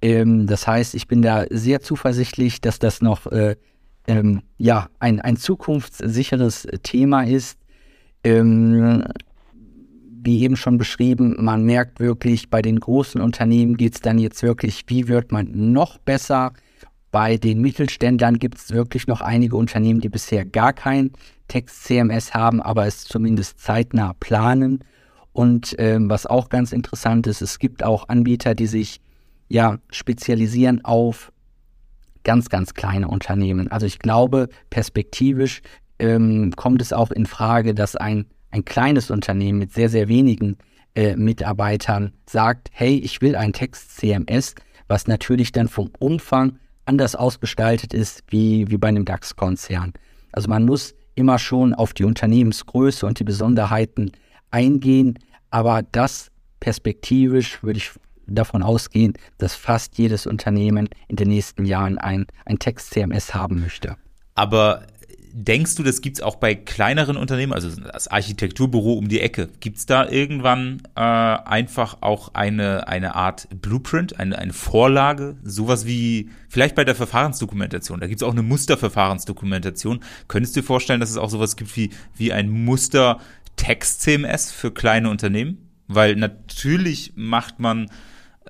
[0.00, 3.56] Ähm, das heißt, ich bin da sehr zuversichtlich, dass das noch äh,
[4.06, 7.57] ähm, ja, ein, ein zukunftssicheres Thema ist.
[8.28, 9.04] Ähm,
[10.28, 14.42] wie eben schon beschrieben, man merkt wirklich, bei den großen Unternehmen geht es dann jetzt
[14.42, 16.52] wirklich, wie wird man noch besser?
[17.10, 21.12] Bei den Mittelständlern gibt es wirklich noch einige Unternehmen, die bisher gar kein
[21.48, 24.84] Text-CMS haben, aber es zumindest zeitnah planen.
[25.32, 29.00] Und ähm, was auch ganz interessant ist, es gibt auch Anbieter, die sich
[29.48, 31.32] ja spezialisieren auf
[32.24, 33.68] ganz, ganz kleine Unternehmen.
[33.68, 35.62] Also ich glaube, perspektivisch
[35.98, 40.56] ähm, kommt es auch in Frage, dass ein, ein kleines Unternehmen mit sehr, sehr wenigen
[40.94, 44.54] äh, Mitarbeitern sagt, hey, ich will ein Text-CMS,
[44.88, 49.92] was natürlich dann vom Umfang anders ausgestaltet ist wie, wie bei einem DAX-Konzern.
[50.32, 54.12] Also man muss immer schon auf die Unternehmensgröße und die Besonderheiten
[54.50, 55.18] eingehen,
[55.50, 56.30] aber das
[56.60, 57.90] perspektivisch würde ich
[58.26, 63.96] davon ausgehen, dass fast jedes Unternehmen in den nächsten Jahren ein, ein Text-CMS haben möchte.
[64.34, 64.86] Aber
[65.32, 69.48] denkst du, das gibt es auch bei kleineren Unternehmen, also das Architekturbüro um die Ecke?
[69.60, 75.36] Gibt es da irgendwann äh, einfach auch eine, eine Art Blueprint, eine, eine Vorlage?
[75.42, 78.00] Sowas wie vielleicht bei der Verfahrensdokumentation.
[78.00, 80.00] Da gibt es auch eine Musterverfahrensdokumentation.
[80.28, 83.18] Könntest du dir vorstellen, dass es auch sowas gibt wie, wie ein Muster
[83.56, 85.68] Text-CMS für kleine Unternehmen?
[85.88, 87.90] weil natürlich macht man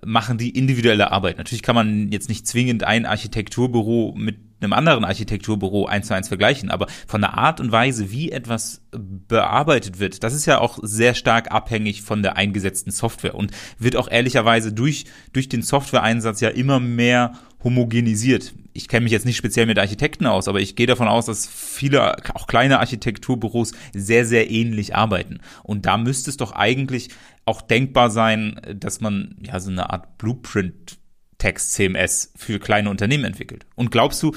[0.05, 1.39] machen die individuelle Arbeit.
[1.39, 6.29] Natürlich kann man jetzt nicht zwingend ein Architekturbüro mit einem anderen Architekturbüro eins zu eins
[6.29, 10.79] vergleichen, aber von der Art und Weise, wie etwas bearbeitet wird, das ist ja auch
[10.83, 16.41] sehr stark abhängig von der eingesetzten Software und wird auch ehrlicherweise durch, durch den Softwareeinsatz
[16.41, 18.55] ja immer mehr homogenisiert.
[18.73, 21.49] Ich kenne mich jetzt nicht speziell mit Architekten aus, aber ich gehe davon aus, dass
[21.49, 25.41] viele, auch kleine Architekturbüros sehr, sehr ähnlich arbeiten.
[25.65, 27.09] Und da müsste es doch eigentlich
[27.45, 30.98] auch denkbar sein, dass man ja so eine Art Blueprint
[31.39, 33.67] Text CMS für kleine Unternehmen entwickelt.
[33.75, 34.35] Und glaubst du,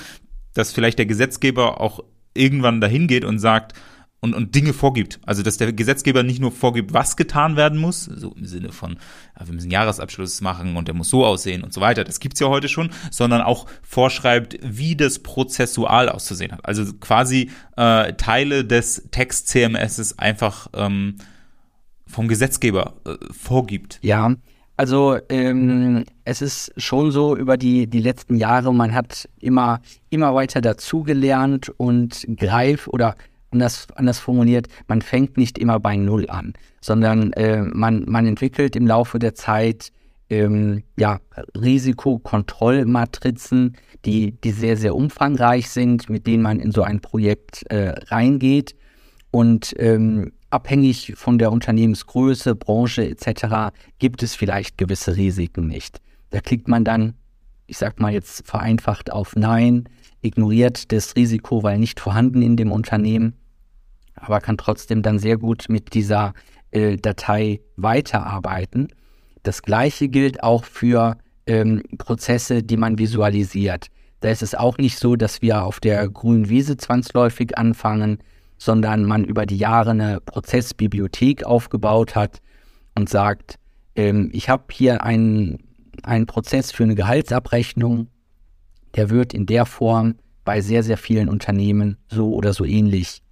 [0.54, 2.02] dass vielleicht der Gesetzgeber auch
[2.34, 3.74] irgendwann dahin geht und sagt
[4.20, 5.20] und, und Dinge vorgibt?
[5.26, 9.00] Also, dass der Gesetzgeber nicht nur vorgibt, was getan werden muss, so im Sinne von,
[9.40, 12.40] ja, wir müssen Jahresabschluss machen und der muss so aussehen und so weiter, das gibt's
[12.40, 16.66] ja heute schon, sondern auch vorschreibt, wie das prozessual auszusehen hat.
[16.66, 21.16] Also quasi äh, Teile des Text CMSs einfach ähm,
[22.06, 24.00] vom Gesetzgeber äh, vorgibt.
[24.04, 24.36] Ja,
[24.78, 30.34] also ähm, es ist schon so über die, die letzten Jahre, man hat immer, immer
[30.34, 33.16] weiter dazugelernt und greif oder
[33.52, 38.76] anders, anders formuliert, man fängt nicht immer bei Null an, sondern äh, man, man entwickelt
[38.76, 39.92] im Laufe der Zeit
[40.32, 41.20] ähm, ja,
[41.56, 47.94] Risikokontrollmatrizen, die, die sehr, sehr umfangreich sind, mit denen man in so ein Projekt äh,
[48.08, 48.76] reingeht.
[49.30, 53.74] Und ähm, abhängig von der Unternehmensgröße, Branche etc.
[54.00, 56.00] gibt es vielleicht gewisse Risiken nicht.
[56.30, 57.16] Da klickt man dann,
[57.68, 59.90] ich sag mal jetzt vereinfacht auf Nein,
[60.22, 63.34] ignoriert das Risiko, weil nicht vorhanden in dem Unternehmen,
[64.16, 66.34] aber kann trotzdem dann sehr gut mit dieser
[66.72, 68.90] äh, Datei weiterarbeiten.
[69.44, 73.88] Das gleiche gilt auch für ähm, Prozesse, die man visualisiert.
[74.20, 78.20] Da ist es auch nicht so, dass wir auf der grünen Wiese zwangsläufig anfangen,
[78.62, 82.42] sondern man über die Jahre eine Prozessbibliothek aufgebaut hat
[82.94, 83.58] und sagt,
[83.96, 85.64] ähm, ich habe hier einen,
[86.04, 88.10] einen Prozess für eine Gehaltsabrechnung,
[88.96, 90.14] der wird in der Form
[90.46, 93.24] bei sehr, sehr vielen Unternehmen so oder so ähnlich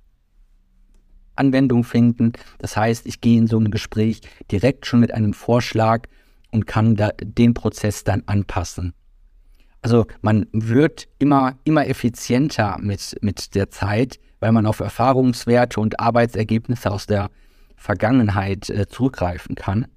[1.36, 2.34] Anwendung finden.
[2.58, 6.08] Das heißt, ich gehe in so ein Gespräch direkt schon mit einem Vorschlag
[6.50, 8.94] und kann den Prozess dann anpassen.
[9.84, 15.99] Also man wird immer, immer effizienter mit, mit der Zeit, weil man auf Erfahrungswerte und
[15.99, 17.30] Arbeitsergebnisse aus der
[17.75, 19.88] Vergangenheit äh, zurückgreifen kann.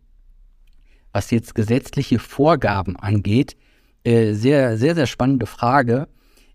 [1.12, 3.56] Was jetzt gesetzliche Vorgaben angeht,
[4.04, 6.08] äh, sehr, sehr, sehr spannende Frage.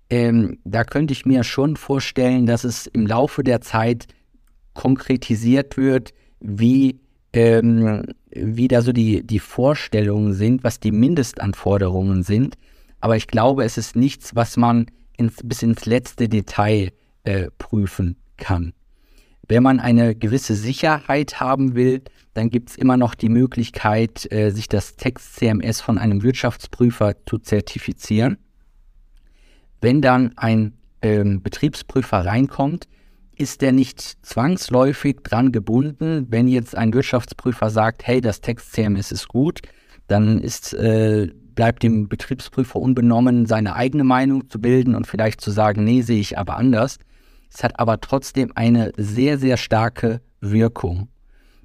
[0.09, 4.07] Ähm, da könnte ich mir schon vorstellen, dass es im Laufe der Zeit
[4.73, 6.99] konkretisiert wird, wie,
[7.33, 12.55] ähm, wie da so die, die Vorstellungen sind, was die Mindestanforderungen sind.
[12.99, 16.91] Aber ich glaube, es ist nichts, was man ins, bis ins letzte Detail
[17.27, 18.73] äh, prüfen kann.
[19.49, 22.01] Wenn man eine gewisse Sicherheit haben will,
[22.33, 27.37] dann gibt es immer noch die Möglichkeit, äh, sich das Text-CMS von einem Wirtschaftsprüfer zu
[27.37, 28.37] zertifizieren.
[29.81, 32.87] Wenn dann ein ähm, Betriebsprüfer reinkommt,
[33.35, 36.27] ist der nicht zwangsläufig dran gebunden.
[36.29, 39.61] Wenn jetzt ein Wirtschaftsprüfer sagt, hey, das Text-CMS ist gut,
[40.07, 45.51] dann ist, äh, bleibt dem Betriebsprüfer unbenommen, seine eigene Meinung zu bilden und vielleicht zu
[45.51, 46.99] sagen, nee, sehe ich aber anders.
[47.53, 51.09] Es hat aber trotzdem eine sehr, sehr starke Wirkung.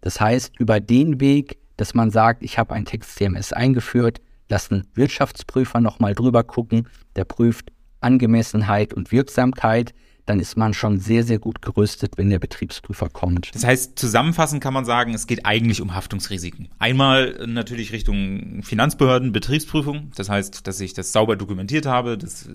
[0.01, 5.81] Das heißt, über den Weg, dass man sagt, ich habe ein Text-CMS eingeführt, lassen Wirtschaftsprüfer
[5.81, 9.95] nochmal drüber gucken, der prüft Angemessenheit und Wirksamkeit,
[10.27, 13.55] dann ist man schon sehr, sehr gut gerüstet, wenn der Betriebsprüfer kommt.
[13.55, 16.69] Das heißt, zusammenfassend kann man sagen, es geht eigentlich um Haftungsrisiken.
[16.79, 20.13] Einmal natürlich Richtung Finanzbehörden, Betriebsprüfung.
[20.15, 22.49] Das heißt, dass ich das sauber dokumentiert habe, dass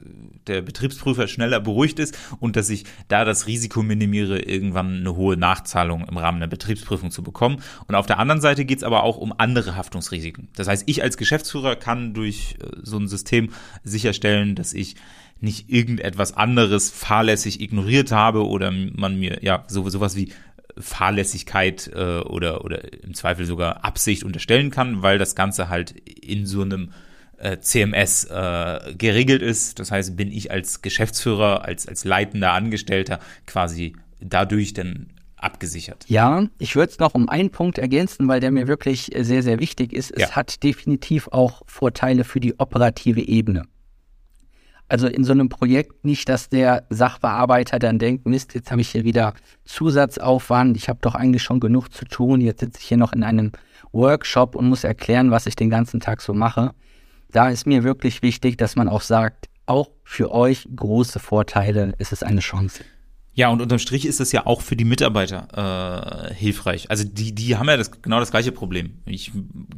[0.48, 5.36] der Betriebsprüfer schneller beruhigt ist und dass ich da das Risiko minimiere, irgendwann eine hohe
[5.36, 7.62] Nachzahlung im Rahmen der Betriebsprüfung zu bekommen.
[7.88, 10.48] Und auf der anderen Seite geht es aber auch um andere Haftungsrisiken.
[10.56, 13.50] Das heißt, ich als Geschäftsführer kann durch äh, so ein System
[13.84, 14.96] sicherstellen, dass ich
[15.40, 20.32] nicht irgendetwas anderes fahrlässig ignoriert habe oder man mir ja so, sowas wie
[20.80, 26.46] Fahrlässigkeit äh, oder, oder im Zweifel sogar Absicht unterstellen kann, weil das Ganze halt in
[26.46, 26.92] so einem
[27.38, 29.80] äh, CMS äh, geregelt ist.
[29.80, 36.06] Das heißt, bin ich als Geschäftsführer, als, als leitender Angestellter quasi dadurch dann abgesichert.
[36.08, 39.60] Ja, ich würde es noch um einen Punkt ergänzen, weil der mir wirklich sehr, sehr
[39.60, 40.12] wichtig ist.
[40.12, 40.32] Es ja.
[40.32, 43.64] hat definitiv auch Vorteile für die operative Ebene.
[44.90, 48.90] Also in so einem Projekt nicht, dass der Sachbearbeiter dann denkt, Mist, jetzt habe ich
[48.90, 49.34] hier wieder
[49.66, 53.24] Zusatzaufwand, ich habe doch eigentlich schon genug zu tun, jetzt sitze ich hier noch in
[53.24, 53.52] einem
[53.92, 56.72] Workshop und muss erklären, was ich den ganzen Tag so mache.
[57.30, 62.14] Da ist mir wirklich wichtig, dass man auch sagt, auch für euch große Vorteile ist
[62.14, 62.84] es eine Chance.
[63.38, 66.90] Ja, und unterm Strich ist das ja auch für die Mitarbeiter äh, hilfreich.
[66.90, 68.94] Also die, die haben ja das, genau das gleiche Problem.
[69.06, 69.32] Ich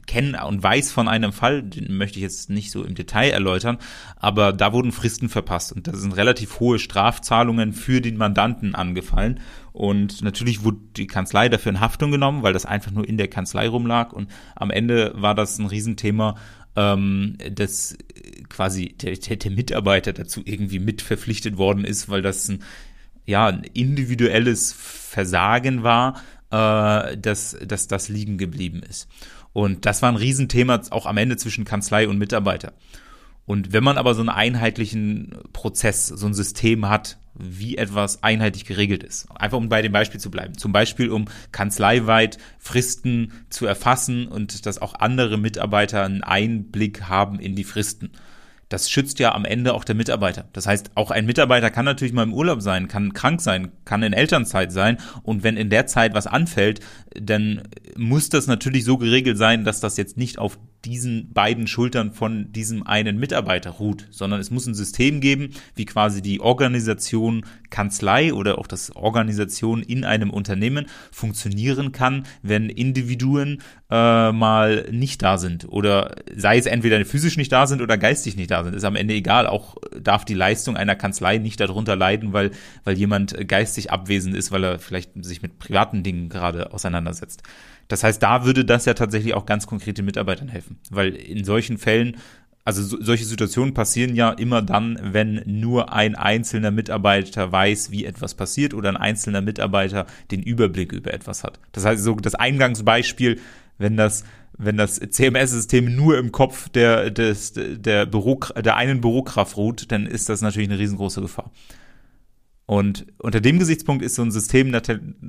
[0.08, 3.78] kenne und weiß von einem Fall, den möchte ich jetzt nicht so im Detail erläutern,
[4.16, 9.42] aber da wurden Fristen verpasst und da sind relativ hohe Strafzahlungen für den Mandanten angefallen.
[9.74, 13.28] Und natürlich wurde die Kanzlei dafür in Haftung genommen, weil das einfach nur in der
[13.28, 14.14] Kanzlei rumlag.
[14.14, 16.36] Und am Ende war das ein Riesenthema,
[16.78, 17.98] ähm, dass
[18.48, 22.64] quasi der, der Mitarbeiter dazu irgendwie mit verpflichtet worden ist, weil das ein
[23.30, 29.08] ja, ein individuelles Versagen war, äh, dass, dass das liegen geblieben ist.
[29.54, 32.74] Und das war ein Riesenthema auch am Ende zwischen Kanzlei und Mitarbeiter.
[33.46, 38.66] Und wenn man aber so einen einheitlichen Prozess, so ein System hat, wie etwas einheitlich
[38.66, 43.66] geregelt ist, einfach um bei dem Beispiel zu bleiben, zum Beispiel um kanzleiweit Fristen zu
[43.66, 48.12] erfassen und dass auch andere Mitarbeiter einen Einblick haben in die Fristen
[48.70, 50.48] das schützt ja am Ende auch der Mitarbeiter.
[50.54, 54.04] Das heißt, auch ein Mitarbeiter kann natürlich mal im Urlaub sein, kann krank sein, kann
[54.04, 56.80] in Elternzeit sein und wenn in der Zeit was anfällt,
[57.20, 57.64] dann
[57.98, 62.52] muss das natürlich so geregelt sein, dass das jetzt nicht auf diesen beiden Schultern von
[62.54, 68.34] diesem einen Mitarbeiter ruht, sondern es muss ein System geben, wie quasi die Organisation Kanzlei
[68.34, 73.62] oder auch das Organisation in einem Unternehmen funktionieren kann, wenn Individuen
[73.92, 78.38] äh, mal nicht da sind oder sei es entweder physisch nicht da sind oder geistig
[78.38, 79.48] nicht da sind, ist am Ende egal.
[79.48, 82.52] Auch darf die Leistung einer Kanzlei nicht darunter leiden, weil,
[82.84, 87.44] weil jemand geistig abwesend ist, weil er vielleicht sich mit privaten Dingen gerade auseinandersetzt.
[87.90, 91.78] Das heißt, da würde das ja tatsächlich auch ganz konkrete Mitarbeitern helfen, weil in solchen
[91.78, 92.16] Fällen
[92.66, 98.06] also so, solche Situationen passieren ja immer dann, wenn nur ein einzelner Mitarbeiter weiß, wie
[98.06, 101.60] etwas passiert oder ein einzelner Mitarbeiter den Überblick über etwas hat.
[101.72, 103.40] Das heißt, so das Eingangsbeispiel,
[103.80, 104.24] wenn das
[104.62, 110.06] wenn das CMS-System nur im Kopf der, des, der, Büro, der einen Bürokraft ruht, dann
[110.06, 111.50] ist das natürlich eine riesengroße Gefahr.
[112.70, 114.84] Und unter dem Gesichtspunkt ist so ein System, das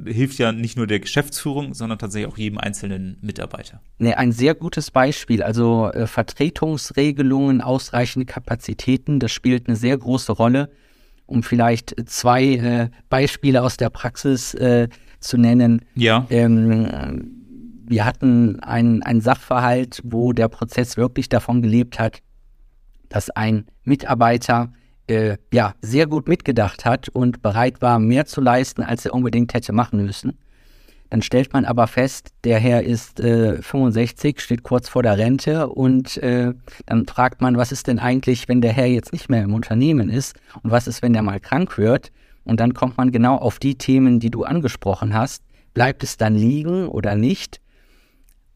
[0.05, 3.81] hilft ja nicht nur der Geschäftsführung, sondern tatsächlich auch jedem einzelnen Mitarbeiter.
[3.97, 5.43] Nee, ein sehr gutes Beispiel.
[5.43, 10.71] Also äh, Vertretungsregelungen, ausreichende Kapazitäten, das spielt eine sehr große Rolle.
[11.25, 15.81] Um vielleicht zwei äh, Beispiele aus der Praxis äh, zu nennen.
[15.95, 16.27] Ja.
[16.29, 17.25] Ähm,
[17.87, 22.21] wir hatten einen, einen Sachverhalt, wo der Prozess wirklich davon gelebt hat,
[23.09, 24.75] dass ein Mitarbeiter
[25.11, 29.53] äh, ja, sehr gut mitgedacht hat und bereit war, mehr zu leisten, als er unbedingt
[29.53, 30.39] hätte machen müssen.
[31.11, 35.69] Dann stellt man aber fest, der Herr ist äh, 65, steht kurz vor der Rente
[35.69, 36.55] und äh,
[36.87, 40.09] dann fragt man, was ist denn eigentlich, wenn der Herr jetzt nicht mehr im Unternehmen
[40.09, 42.13] ist und was ist, wenn der mal krank wird?
[42.45, 45.43] Und dann kommt man genau auf die Themen, die du angesprochen hast.
[45.75, 47.61] Bleibt es dann liegen oder nicht?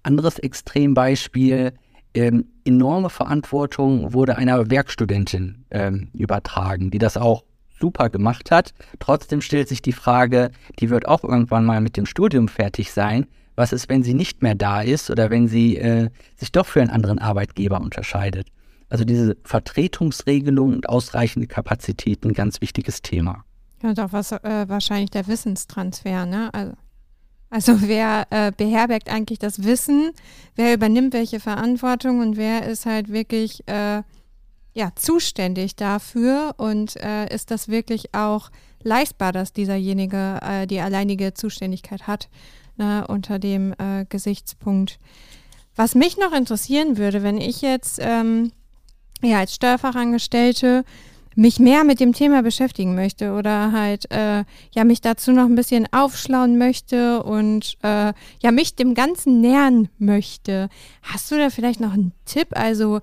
[0.04, 1.72] Anderes Extrembeispiel,
[2.14, 7.44] ähm, enorme Verantwortung wurde einer Werkstudentin ähm, übertragen, die das auch
[7.78, 8.72] super gemacht hat.
[8.98, 13.26] Trotzdem stellt sich die Frage, die wird auch irgendwann mal mit dem Studium fertig sein.
[13.56, 16.80] Was ist, wenn sie nicht mehr da ist oder wenn sie äh, sich doch für
[16.80, 18.48] einen anderen Arbeitgeber unterscheidet?
[18.88, 23.44] Also diese Vertretungsregelung und ausreichende Kapazitäten, ganz wichtiges Thema.
[23.82, 26.50] Ja, doch was äh, wahrscheinlich der Wissenstransfer, ne?
[26.52, 26.72] Also
[27.50, 30.10] also wer äh, beherbergt eigentlich das Wissen,
[30.56, 32.20] wer übernimmt welche Verantwortung?
[32.20, 34.02] Und wer ist halt wirklich äh,
[34.72, 36.54] ja, zuständig dafür?
[36.56, 38.50] Und äh, ist das wirklich auch
[38.82, 42.28] leistbar, dass dieserjenige äh, die alleinige Zuständigkeit hat
[42.76, 44.98] ne, unter dem äh, Gesichtspunkt.
[45.76, 48.52] Was mich noch interessieren würde, wenn ich jetzt ähm,
[49.22, 50.84] ja, als Steuerfachangestellte
[51.34, 55.54] mich mehr mit dem Thema beschäftigen möchte oder halt äh, ja mich dazu noch ein
[55.54, 60.68] bisschen aufschlauen möchte und äh, ja mich dem Ganzen nähern möchte.
[61.02, 62.48] Hast du da vielleicht noch einen Tipp?
[62.50, 63.00] Also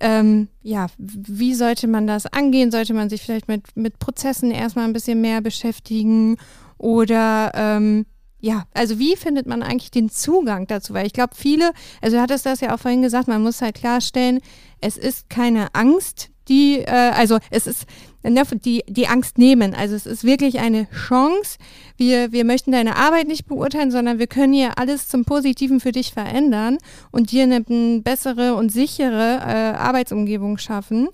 [0.00, 2.70] ähm, ja, wie sollte man das angehen?
[2.70, 6.36] Sollte man sich vielleicht mit, mit Prozessen erstmal ein bisschen mehr beschäftigen?
[6.78, 8.06] Oder ähm,
[8.40, 10.94] ja, also wie findet man eigentlich den Zugang dazu?
[10.94, 13.74] Weil ich glaube, viele, also du hattest das ja auch vorhin gesagt, man muss halt
[13.74, 14.40] klarstellen,
[14.80, 17.86] es ist keine Angst, die, äh, also es ist
[18.22, 19.74] ne, die, die Angst nehmen.
[19.74, 21.58] Also es ist wirklich eine Chance.
[21.96, 25.92] Wir, wir möchten deine Arbeit nicht beurteilen, sondern wir können hier alles zum Positiven für
[25.92, 26.78] dich verändern
[27.10, 31.08] und dir eine, eine bessere und sichere äh, Arbeitsumgebung schaffen.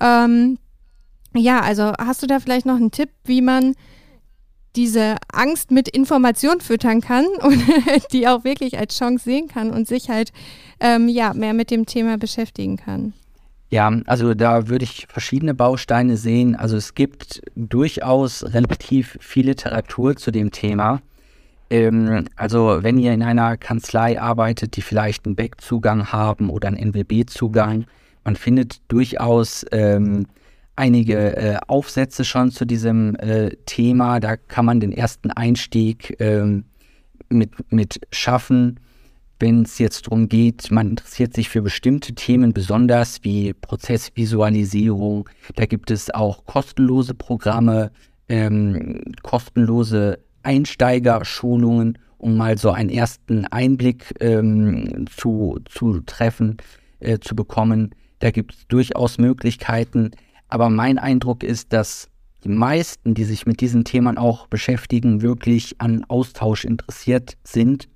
[0.00, 0.58] Ähm,
[1.34, 3.74] ja, also hast du da vielleicht noch einen Tipp, wie man
[4.76, 7.62] diese Angst mit Information füttern kann und
[8.12, 10.32] die auch wirklich als Chance sehen kann und sich halt
[10.80, 13.14] ähm, ja mehr mit dem Thema beschäftigen kann.
[13.74, 16.54] Ja, also da würde ich verschiedene Bausteine sehen.
[16.54, 21.02] Also es gibt durchaus relativ viel Literatur zu dem Thema.
[21.70, 26.76] Ähm, also wenn ihr in einer Kanzlei arbeitet, die vielleicht einen Back-Zugang haben oder einen
[26.76, 27.86] NWB-Zugang,
[28.22, 30.28] man findet durchaus ähm,
[30.76, 34.20] einige äh, Aufsätze schon zu diesem äh, Thema.
[34.20, 36.62] Da kann man den ersten Einstieg ähm,
[37.28, 38.78] mit, mit schaffen,
[39.38, 45.28] wenn es jetzt darum geht, man interessiert sich für bestimmte Themen besonders wie Prozessvisualisierung.
[45.56, 47.90] Da gibt es auch kostenlose Programme,
[48.28, 56.56] ähm, kostenlose Einsteigerschulungen, um mal so einen ersten Einblick ähm, zu, zu treffen,
[57.00, 57.94] äh, zu bekommen.
[58.20, 60.12] Da gibt es durchaus Möglichkeiten.
[60.48, 62.08] Aber mein Eindruck ist, dass
[62.44, 67.88] die meisten, die sich mit diesen Themen auch beschäftigen, wirklich an Austausch interessiert sind.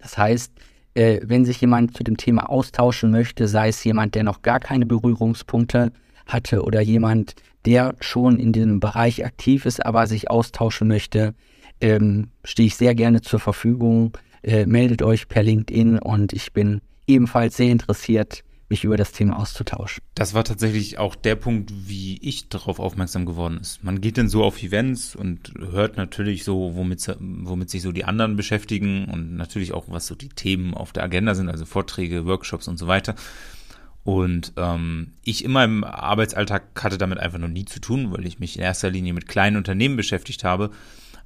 [0.00, 0.52] Das heißt,
[0.94, 4.60] äh, wenn sich jemand zu dem Thema austauschen möchte, sei es jemand, der noch gar
[4.60, 5.92] keine Berührungspunkte
[6.26, 7.34] hatte oder jemand,
[7.64, 11.34] der schon in diesem Bereich aktiv ist, aber sich austauschen möchte,
[11.80, 14.16] ähm, stehe ich sehr gerne zur Verfügung.
[14.42, 19.36] Äh, meldet euch per LinkedIn und ich bin ebenfalls sehr interessiert, mich über das Thema
[19.38, 20.02] auszutauschen.
[20.14, 23.82] Das war tatsächlich auch der Punkt, wie ich darauf aufmerksam geworden ist.
[23.82, 28.04] Man geht dann so auf Events und hört natürlich so, womit, womit sich so die
[28.04, 32.24] anderen beschäftigen und natürlich auch, was so die Themen auf der Agenda sind, also Vorträge,
[32.26, 33.16] Workshops und so weiter.
[34.04, 38.38] Und ähm, ich in meinem Arbeitsalltag hatte damit einfach noch nie zu tun, weil ich
[38.38, 40.70] mich in erster Linie mit kleinen Unternehmen beschäftigt habe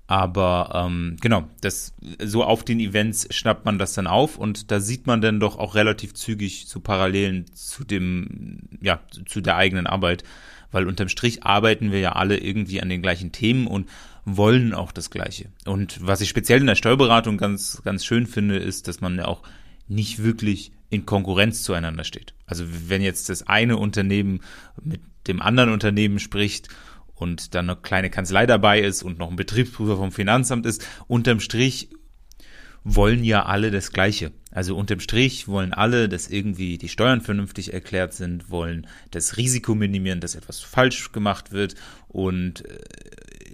[0.07, 4.81] aber ähm, genau, das so auf den Events schnappt man das dann auf und da
[4.81, 9.87] sieht man dann doch auch relativ zügig so Parallelen zu dem, ja, zu der eigenen
[9.87, 10.25] Arbeit.
[10.71, 13.89] Weil unterm Strich arbeiten wir ja alle irgendwie an den gleichen Themen und
[14.25, 15.51] wollen auch das Gleiche.
[15.67, 19.27] Und was ich speziell in der Steuerberatung ganz, ganz schön finde, ist, dass man ja
[19.27, 19.43] auch
[19.87, 22.35] nicht wirklich in Konkurrenz zueinander steht.
[22.47, 24.41] Also wenn jetzt das eine Unternehmen
[24.83, 26.69] mit dem anderen Unternehmen spricht
[27.15, 31.41] und dann eine kleine Kanzlei dabei ist und noch ein Betriebsprüfer vom Finanzamt ist, unterm
[31.41, 31.91] Strich
[32.85, 34.33] wollen ja alle das Gleiche.
[34.51, 39.75] Also unterm Strich wollen alle, dass irgendwie die Steuern vernünftig erklärt sind, wollen das Risiko
[39.75, 41.75] minimieren, dass etwas falsch gemacht wird
[42.09, 42.79] und äh,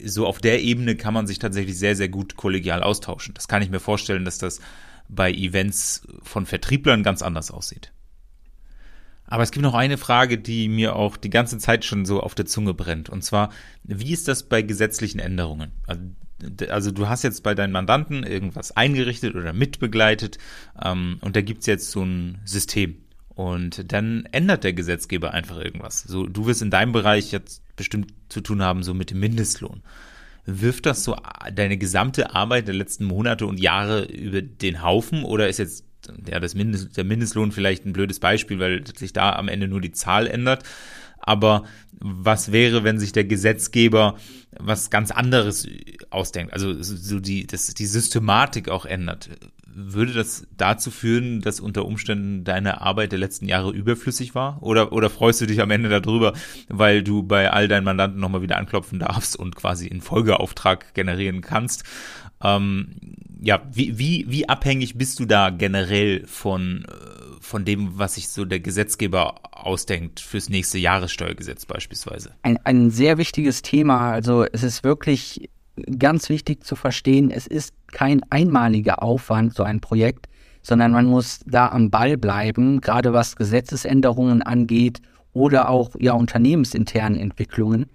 [0.05, 3.35] so auf der Ebene kann man sich tatsächlich sehr, sehr gut kollegial austauschen.
[3.35, 4.61] Das kann ich mir vorstellen, dass das
[5.09, 7.93] bei Events von Vertrieblern ganz anders aussieht.
[9.31, 12.35] Aber es gibt noch eine Frage, die mir auch die ganze Zeit schon so auf
[12.35, 13.09] der Zunge brennt.
[13.09, 13.51] Und zwar,
[13.85, 15.71] wie ist das bei gesetzlichen Änderungen?
[15.87, 16.03] Also,
[16.69, 20.39] also du hast jetzt bei deinen Mandanten irgendwas eingerichtet oder mitbegleitet
[20.83, 22.97] ähm, und da gibt's jetzt so ein System.
[23.29, 26.03] Und dann ändert der Gesetzgeber einfach irgendwas.
[26.03, 29.83] So, du wirst in deinem Bereich jetzt bestimmt zu tun haben, so mit dem Mindestlohn.
[30.45, 31.17] Wirft das so
[31.55, 35.85] deine gesamte Arbeit der letzten Monate und Jahre über den Haufen oder ist jetzt
[36.29, 39.81] ja, das Mindest, der Mindestlohn vielleicht ein blödes Beispiel, weil sich da am Ende nur
[39.81, 40.65] die Zahl ändert.
[41.21, 44.17] Aber was wäre, wenn sich der Gesetzgeber
[44.59, 45.69] was ganz anderes
[46.09, 46.53] ausdenkt?
[46.53, 49.31] Also so die, das, die Systematik auch ändert.
[49.73, 54.63] Würde das dazu führen, dass unter Umständen deine Arbeit der letzten Jahre überflüssig war?
[54.63, 56.33] Oder, oder freust du dich am Ende darüber,
[56.69, 61.43] weil du bei all deinen Mandanten nochmal wieder anklopfen darfst und quasi einen Folgeauftrag generieren
[61.43, 61.85] kannst?
[62.43, 62.97] Ähm,
[63.43, 68.29] ja, wie, wie, wie abhängig bist du da generell von, äh, von dem, was sich
[68.29, 72.33] so der Gesetzgeber ausdenkt fürs nächste Jahressteuergesetz beispielsweise?
[72.43, 74.13] Ein, ein sehr wichtiges Thema.
[74.13, 75.49] Also es ist wirklich
[75.99, 80.29] ganz wichtig zu verstehen, es ist kein einmaliger Aufwand, so ein Projekt,
[80.63, 85.01] sondern man muss da am Ball bleiben, gerade was Gesetzesänderungen angeht
[85.33, 87.87] oder auch ja unternehmensinternen Entwicklungen.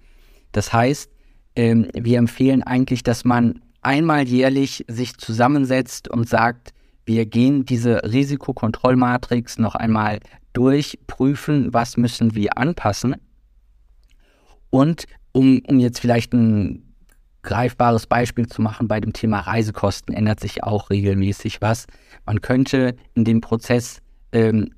[0.50, 1.10] Das heißt,
[1.54, 6.74] ähm, wir empfehlen eigentlich, dass man einmal jährlich sich zusammensetzt und sagt,
[7.06, 10.18] wir gehen diese Risikokontrollmatrix noch einmal
[10.52, 13.14] durch, prüfen, was müssen wir anpassen.
[14.70, 16.82] Und um, um jetzt vielleicht ein
[17.42, 21.86] greifbares Beispiel zu machen, bei dem Thema Reisekosten ändert sich auch regelmäßig was.
[22.24, 24.74] Man könnte in dem Prozess ähm,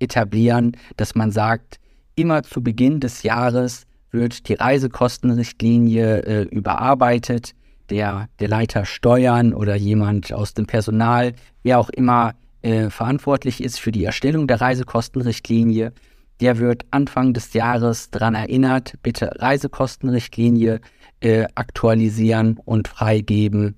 [0.00, 1.80] etablieren, dass man sagt,
[2.14, 7.54] immer zu Beginn des Jahres wird die Reisekostenrichtlinie äh, überarbeitet
[7.90, 13.80] der, der Leiter Steuern oder jemand aus dem Personal, wer auch immer äh, verantwortlich ist
[13.80, 15.92] für die Erstellung der Reisekostenrichtlinie,
[16.40, 20.80] der wird Anfang des Jahres daran erinnert, bitte Reisekostenrichtlinie
[21.20, 23.76] äh, aktualisieren und freigeben.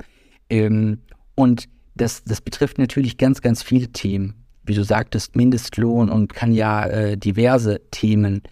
[0.48, 0.98] Ähm,
[1.34, 4.34] und das, das betrifft natürlich ganz, ganz viele Themen.
[4.64, 8.42] Wie du sagtest, Mindestlohn und kann ja äh, diverse Themen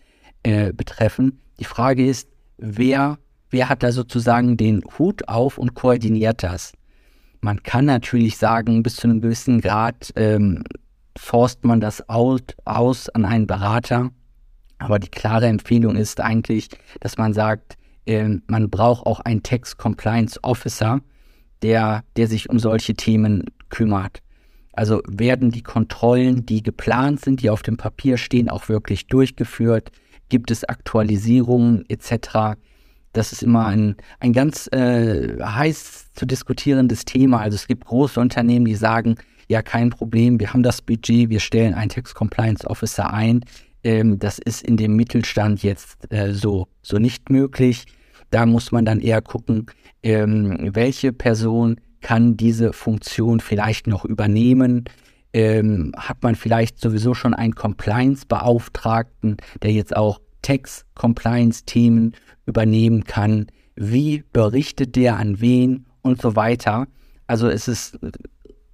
[0.42, 1.40] äh, betreffen.
[1.60, 3.18] Die Frage ist, wer
[3.50, 6.72] wer hat da sozusagen den Hut auf und koordiniert das?
[7.40, 10.62] Man kann natürlich sagen, bis zu einem gewissen Grad ähm,
[11.16, 14.10] forst man das aus, aus an einen Berater.
[14.78, 16.68] Aber die klare Empfehlung ist eigentlich,
[17.00, 17.76] dass man sagt,
[18.06, 21.00] äh, man braucht auch einen Tax Compliance Officer,
[21.62, 24.20] der, der sich um solche Themen kümmert.
[24.72, 29.90] Also werden die Kontrollen, die geplant sind, die auf dem Papier stehen, auch wirklich durchgeführt?
[30.28, 32.56] Gibt es Aktualisierungen etc.?
[33.12, 37.40] Das ist immer ein, ein ganz äh, heiß zu diskutierendes Thema.
[37.40, 39.16] Also es gibt große Unternehmen, die sagen,
[39.48, 43.44] ja, kein Problem, wir haben das Budget, wir stellen einen Tax Compliance Officer ein.
[43.82, 47.86] Ähm, das ist in dem Mittelstand jetzt äh, so, so nicht möglich.
[48.30, 49.66] Da muss man dann eher gucken,
[50.04, 54.84] ähm, welche Person kann diese Funktion vielleicht noch übernehmen.
[55.32, 62.14] Ähm, hat man vielleicht sowieso schon einen Compliance-Beauftragten, der jetzt auch Tax-Compliance-Themen
[62.46, 63.46] übernehmen kann?
[63.76, 66.86] Wie berichtet der an wen und so weiter?
[67.26, 67.98] Also es ist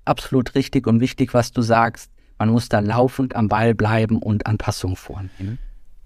[0.04, 2.10] absolut richtig und wichtig, was du sagst.
[2.38, 5.58] Man muss da laufend am Ball bleiben und Anpassungen vornehmen.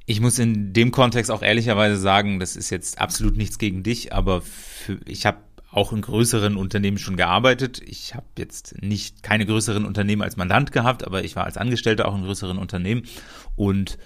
[0.06, 4.12] Ich muss in dem Kontext auch ehrlicherweise sagen, das ist jetzt absolut nichts gegen dich,
[4.12, 5.38] aber für, ich habe
[5.72, 7.80] auch in größeren Unternehmen schon gearbeitet.
[7.86, 12.08] Ich habe jetzt nicht keine größeren Unternehmen als Mandant gehabt, aber ich war als Angestellter
[12.08, 13.02] auch in größeren Unternehmen
[13.54, 13.98] und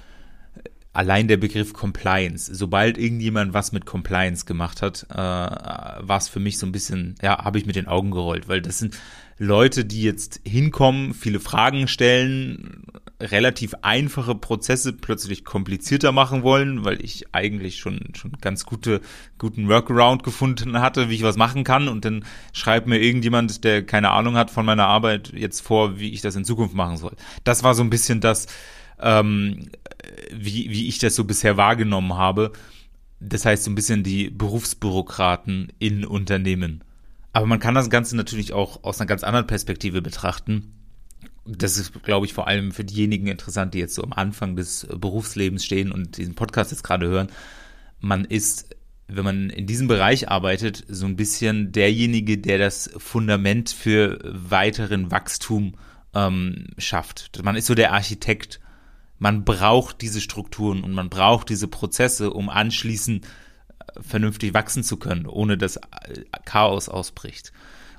[0.94, 6.40] allein der Begriff Compliance, sobald irgendjemand was mit Compliance gemacht hat, äh, war es für
[6.40, 8.96] mich so ein bisschen, ja, habe ich mit den Augen gerollt, weil das sind
[9.36, 12.84] Leute, die jetzt hinkommen, viele Fragen stellen,
[13.20, 19.00] relativ einfache Prozesse plötzlich komplizierter machen wollen, weil ich eigentlich schon schon ganz gute
[19.38, 23.84] guten Workaround gefunden hatte, wie ich was machen kann und dann schreibt mir irgendjemand, der
[23.84, 27.16] keine Ahnung hat von meiner Arbeit jetzt vor, wie ich das in Zukunft machen soll.
[27.42, 28.46] Das war so ein bisschen das,
[29.00, 29.68] ähm,
[30.32, 32.52] wie wie ich das so bisher wahrgenommen habe.
[33.20, 36.84] Das heißt so ein bisschen die Berufsbürokraten in Unternehmen.
[37.32, 40.74] Aber man kann das Ganze natürlich auch aus einer ganz anderen Perspektive betrachten
[41.46, 44.86] das ist, glaube ich, vor allem für diejenigen interessant, die jetzt so am Anfang des
[44.90, 47.28] Berufslebens stehen und diesen Podcast jetzt gerade hören.
[48.00, 48.74] Man ist,
[49.08, 55.10] wenn man in diesem Bereich arbeitet, so ein bisschen derjenige, der das Fundament für weiteren
[55.10, 55.74] Wachstum
[56.14, 57.42] ähm, schafft.
[57.42, 58.60] Man ist so der Architekt.
[59.24, 64.98] Man braucht diese Strukturen und man braucht diese Prozesse, um anschließend äh, vernünftig wachsen zu
[64.98, 65.80] können, ohne dass
[66.44, 67.50] Chaos ausbricht.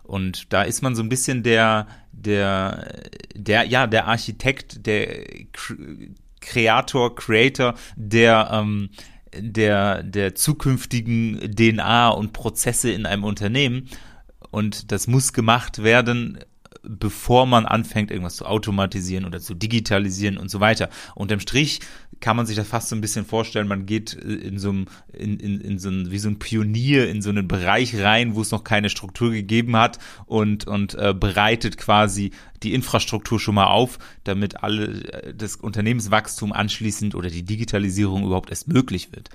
[0.03, 3.01] Und da ist man so ein bisschen der, der,
[3.33, 5.25] der, ja, der Architekt, der
[6.41, 8.91] Kreator, Creator, der, ähm,
[9.35, 13.89] der, der zukünftigen DNA und Prozesse in einem Unternehmen.
[14.51, 16.37] Und das muss gemacht werden,
[16.87, 20.89] bevor man anfängt, irgendwas zu automatisieren oder zu digitalisieren und so weiter.
[21.15, 21.79] Unterm Strich
[22.19, 24.85] kann man sich das fast so ein bisschen vorstellen, man geht äh, in so einem,
[25.13, 28.41] in, in, in so ein, wie so ein Pionier in so einen Bereich rein, wo
[28.41, 32.31] es noch keine Struktur gegeben hat und, und äh, bereitet quasi
[32.63, 38.49] die Infrastruktur schon mal auf, damit alle äh, das Unternehmenswachstum anschließend oder die Digitalisierung überhaupt
[38.49, 39.29] erst möglich wird.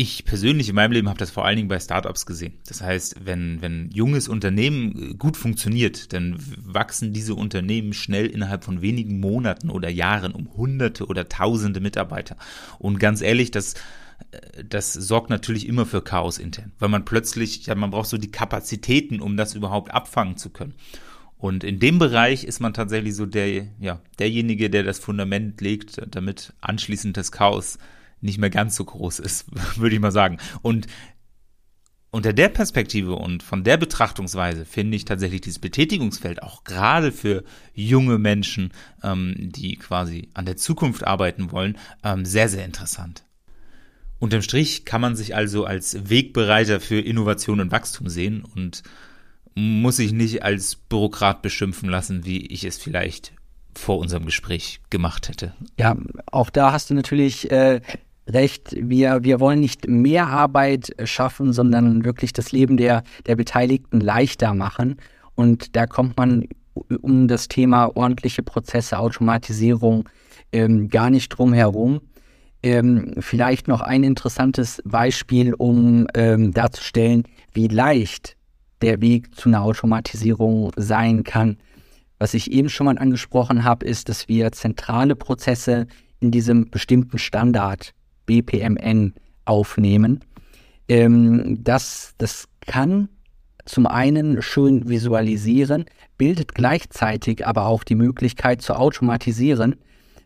[0.00, 2.52] Ich persönlich in meinem Leben habe das vor allen Dingen bei Startups gesehen.
[2.68, 8.80] Das heißt, wenn, wenn junges Unternehmen gut funktioniert, dann wachsen diese Unternehmen schnell innerhalb von
[8.80, 12.36] wenigen Monaten oder Jahren um Hunderte oder Tausende Mitarbeiter.
[12.78, 13.74] Und ganz ehrlich, das,
[14.68, 18.30] das sorgt natürlich immer für Chaos intern, weil man plötzlich, ja, man braucht so die
[18.30, 20.74] Kapazitäten, um das überhaupt abfangen zu können.
[21.38, 26.00] Und in dem Bereich ist man tatsächlich so der, ja, derjenige, der das Fundament legt,
[26.08, 27.78] damit anschließend das Chaos
[28.20, 29.46] nicht mehr ganz so groß ist,
[29.76, 30.38] würde ich mal sagen.
[30.62, 30.86] Und
[32.10, 37.44] unter der Perspektive und von der Betrachtungsweise finde ich tatsächlich dieses Betätigungsfeld auch gerade für
[37.74, 43.24] junge Menschen, ähm, die quasi an der Zukunft arbeiten wollen, ähm, sehr, sehr interessant.
[44.18, 48.82] Unterm Strich kann man sich also als Wegbereiter für Innovation und Wachstum sehen und
[49.54, 53.32] muss sich nicht als Bürokrat beschimpfen lassen, wie ich es vielleicht
[53.74, 55.54] vor unserem Gespräch gemacht hätte.
[55.78, 55.96] Ja,
[56.26, 57.80] auch da hast du natürlich äh,
[58.28, 58.76] recht.
[58.78, 64.54] Wir, wir wollen nicht mehr Arbeit schaffen, sondern wirklich das Leben der, der Beteiligten leichter
[64.54, 64.96] machen.
[65.34, 66.46] Und da kommt man
[67.00, 70.08] um das Thema ordentliche Prozesse, Automatisierung
[70.52, 72.00] ähm, gar nicht drum herum.
[72.62, 77.22] Ähm, vielleicht noch ein interessantes Beispiel, um ähm, darzustellen,
[77.52, 78.36] wie leicht
[78.82, 81.58] der Weg zu einer Automatisierung sein kann.
[82.18, 85.86] Was ich eben schon mal angesprochen habe, ist, dass wir zentrale Prozesse
[86.20, 87.92] in diesem bestimmten Standard
[88.28, 89.14] BPMN
[89.46, 90.20] aufnehmen.
[90.88, 93.08] Ähm, das, das kann
[93.64, 99.76] zum einen schön visualisieren, bildet gleichzeitig aber auch die Möglichkeit zu automatisieren,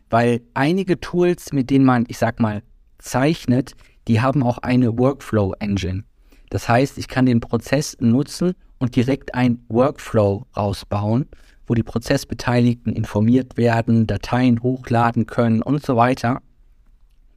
[0.09, 2.61] weil einige Tools, mit denen man, ich sag mal,
[2.99, 3.73] zeichnet,
[4.07, 6.03] die haben auch eine Workflow Engine.
[6.49, 11.27] Das heißt, ich kann den Prozess nutzen und direkt ein Workflow rausbauen,
[11.65, 16.41] wo die Prozessbeteiligten informiert werden, Dateien hochladen können und so weiter.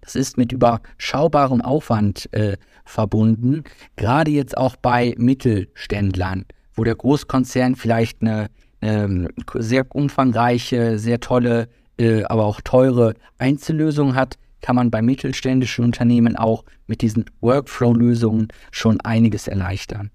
[0.06, 3.64] Das ist mit überschaubarem Aufwand äh, verbunden,
[3.96, 6.44] gerade jetzt auch bei Mittelständlern,
[6.74, 8.46] wo der Großkonzern vielleicht eine
[8.80, 15.84] ähm, sehr umfangreiche, sehr tolle, äh, aber auch teure Einzellösung hat, kann man bei mittelständischen
[15.84, 20.12] Unternehmen auch mit diesen Workflow-Lösungen schon einiges erleichtern.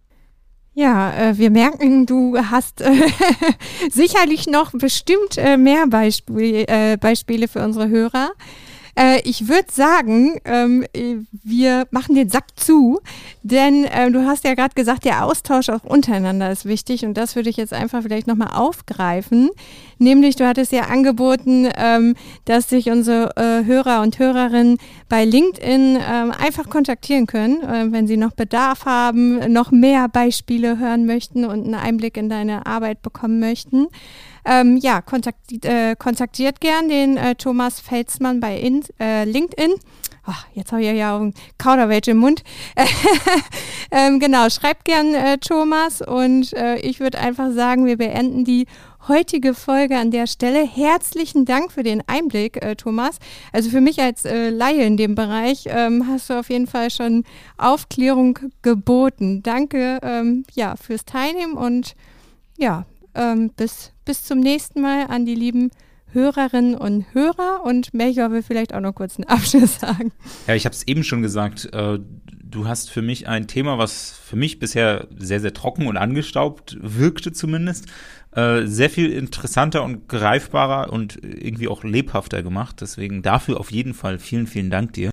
[0.73, 2.93] Ja, äh, wir merken, du hast äh,
[3.91, 6.65] sicherlich noch bestimmt äh, mehr Beispiel,
[7.01, 8.31] Beispiele für unsere Hörer.
[8.97, 10.85] Äh, ich würde sagen, ähm,
[11.43, 12.99] wir machen den Sack zu,
[13.43, 17.35] denn äh, du hast ja gerade gesagt, der Austausch auch untereinander ist wichtig und das
[17.35, 19.49] würde ich jetzt einfach vielleicht nochmal aufgreifen.
[19.97, 22.15] Nämlich, du hattest ja angeboten, ähm,
[22.45, 24.77] dass sich unsere äh, Hörer und Hörerinnen
[25.09, 30.79] bei LinkedIn ähm, einfach kontaktieren können, äh, wenn sie noch Bedarf haben, noch mehr Beispiele
[30.79, 33.87] hören möchten und einen Einblick in deine Arbeit bekommen möchten.
[34.45, 39.73] Ähm, ja, kontaktiert, äh, kontaktiert gern den äh, Thomas Felsmann bei in, äh, LinkedIn.
[40.23, 42.43] Ach, jetzt habe ich ja einen Kauderwelsch im Mund.
[43.91, 48.67] ähm, genau, schreibt gern äh, Thomas und äh, ich würde einfach sagen, wir beenden die
[49.07, 50.65] heutige Folge an der Stelle.
[50.65, 53.17] Herzlichen Dank für den Einblick, äh, Thomas.
[53.51, 56.91] Also für mich als äh, Laie in dem Bereich ähm, hast du auf jeden Fall
[56.91, 57.23] schon
[57.57, 59.41] Aufklärung geboten.
[59.41, 61.95] Danke ähm, ja, fürs Teilnehmen und
[62.57, 62.85] ja,
[63.15, 65.71] ähm, bis, bis zum nächsten Mal an die lieben
[66.13, 70.11] Hörerinnen und Hörer und Melchior will vielleicht auch noch kurz einen Abschluss sagen.
[70.47, 71.99] Ja, ich habe es eben schon gesagt, äh,
[72.43, 76.77] du hast für mich ein Thema, was für mich bisher sehr, sehr trocken und angestaubt
[76.81, 77.87] wirkte zumindest,
[78.35, 82.81] äh, sehr viel interessanter und greifbarer und irgendwie auch lebhafter gemacht.
[82.81, 85.11] Deswegen dafür auf jeden Fall vielen, vielen Dank dir.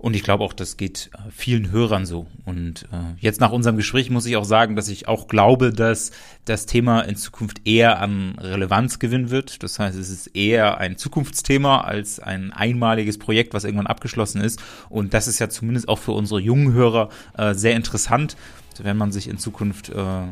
[0.00, 2.28] Und ich glaube auch, das geht äh, vielen Hörern so.
[2.44, 6.12] Und äh, jetzt nach unserem Gespräch muss ich auch sagen, dass ich auch glaube, dass
[6.44, 9.62] das Thema in Zukunft eher an Relevanz gewinnen wird.
[9.64, 14.62] Das heißt, es ist eher ein Zukunftsthema als ein einmaliges Projekt, was irgendwann abgeschlossen ist.
[14.88, 18.36] Und das ist ja zumindest auch für unsere jungen Hörer äh, sehr interessant,
[18.80, 20.22] wenn man sich in Zukunft äh,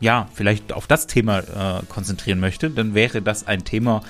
[0.00, 4.02] ja vielleicht auf das Thema äh, konzentrieren möchte, dann wäre das ein Thema,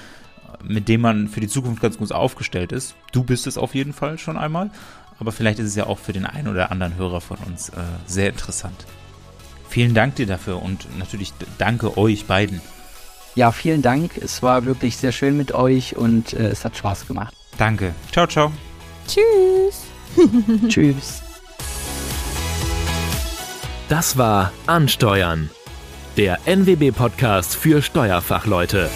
[0.64, 2.94] mit dem man für die Zukunft ganz gut aufgestellt ist.
[3.12, 4.70] Du bist es auf jeden Fall schon einmal,
[5.18, 7.82] aber vielleicht ist es ja auch für den einen oder anderen Hörer von uns äh,
[8.06, 8.86] sehr interessant.
[9.68, 12.60] Vielen Dank dir dafür und natürlich danke euch beiden.
[13.34, 14.18] Ja, vielen Dank.
[14.18, 17.34] Es war wirklich sehr schön mit euch und äh, es hat Spaß gemacht.
[17.56, 17.94] Danke.
[18.10, 18.52] Ciao, ciao.
[19.06, 19.84] Tschüss.
[20.68, 21.22] Tschüss.
[23.88, 25.50] Das war Ansteuern,
[26.16, 28.88] der NWB-Podcast für Steuerfachleute.